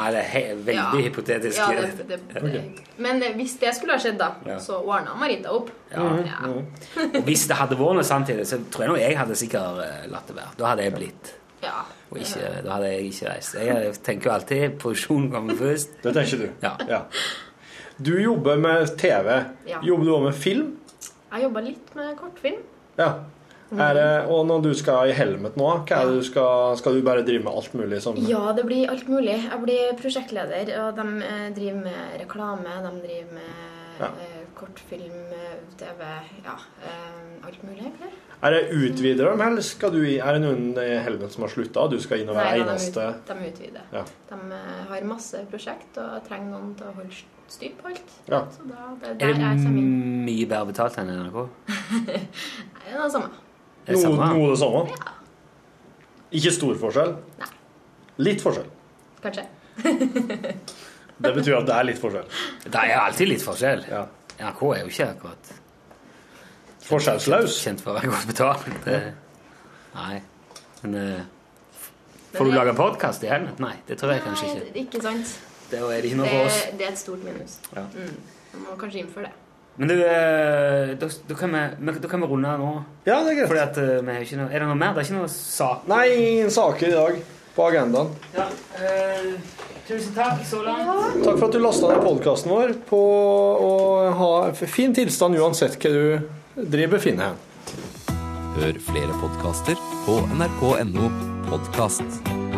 [0.00, 1.02] Nei, det er he veldig Ja.
[1.04, 1.58] hypotetisk.
[1.60, 2.62] Ja, det, det, det.
[3.04, 4.56] Men eh, hvis det skulle ha skjedd, da, Ja.
[4.64, 5.68] så ordna Marita opp.
[5.92, 6.00] Ja.
[6.48, 10.08] Og hvis det hadde vært noe samtidig, så tror jeg nå jeg hadde sikkert eh,
[10.10, 10.54] latt det være.
[10.58, 11.34] Da hadde jeg blitt.
[11.62, 11.82] Ja.
[12.10, 13.54] Og ikke, da hadde jeg ikke reist.
[13.60, 15.98] Jeg tenker jo alltid produksjonen kommer først.
[16.02, 16.48] Det tenker du.
[16.64, 16.72] Ja.
[16.88, 17.02] Ja.
[18.00, 19.28] Du jobber med TV.
[19.68, 19.82] Ja.
[19.84, 20.70] Jobber du også med film?
[21.34, 22.62] Jeg jobber litt med kortfilm.
[22.98, 23.10] Ja.
[23.70, 26.96] Er det, og når du skal i Helmet nå, hva er det du skal, skal
[26.96, 29.36] du bare drive med alt mulig som Ja, det blir alt mulig.
[29.46, 32.78] Jeg blir prosjektleder, og de eh, driver med reklame.
[32.86, 33.68] De driver med
[34.00, 34.06] Ja.
[34.16, 35.30] eh, kortfilm,
[35.78, 36.00] TV
[36.44, 38.10] Ja, eh, alt mulig, egentlig.
[38.42, 41.80] Er det utvider dem, eller skal du Er det noen i Helmet som har slutta,
[41.84, 43.82] og du skal inn og være Nei, eneste de, de utvider.
[43.92, 44.02] Ja.
[44.30, 48.10] De har masse prosjekt og trenger noen til å holde styr på alt.
[48.30, 48.42] Ja.
[48.50, 51.38] Så da, det er det mye bedre betalt enn NRK?
[52.08, 53.30] Nei, Det er det samme.
[53.86, 54.26] Det Noe, samme?
[54.36, 54.82] noe det samme?
[56.38, 57.14] Ikke stor forskjell?
[57.40, 57.48] Nei.
[58.26, 58.68] Litt forskjell.
[59.24, 59.46] Kanskje.
[61.20, 62.28] Det betyr at det er litt forskjell.
[62.64, 63.82] Det er alltid litt forskjell.
[63.90, 64.06] Ja.
[64.40, 65.50] NRK er jo ikke akkurat
[66.86, 67.58] Forskjellsløs.
[67.60, 68.64] kjent for å være godt betalt.
[68.86, 69.00] Det,
[69.94, 70.22] nei.
[70.82, 71.20] Men eh,
[72.30, 73.60] Men Får du det- lage podkast i helmet?
[73.60, 74.64] Nei, det tror jeg kanskje ikke.
[74.70, 75.34] Nei, ikke sant.
[75.70, 77.58] Det er ikke noe Det, det er et stort minus.
[77.76, 77.84] Ja.
[77.92, 78.16] Mm.
[78.54, 79.34] Man må kanskje innføre det.
[79.80, 82.72] Men du, eh, da, da, kan vi, da kan vi runde her nå.
[83.06, 83.48] Ja, det er greit.
[83.48, 84.90] Fordi at eh, vi har ikke noe Er det noe mer?
[84.92, 85.86] Det er ikke noe sak?
[85.88, 87.22] Nei, ingen saker i dag
[87.56, 88.10] på agendaen.
[88.36, 88.44] Ja,
[88.76, 89.30] eh,
[89.88, 91.24] tusen takk så langt.
[91.24, 93.00] Takk for at du lasta ned podkasten vår på
[93.70, 93.72] å
[94.20, 97.40] ha fin tilstand uansett hva du driver finner hen.
[98.60, 101.08] Hør flere podkaster på nrk.no
[101.48, 102.49] podkast.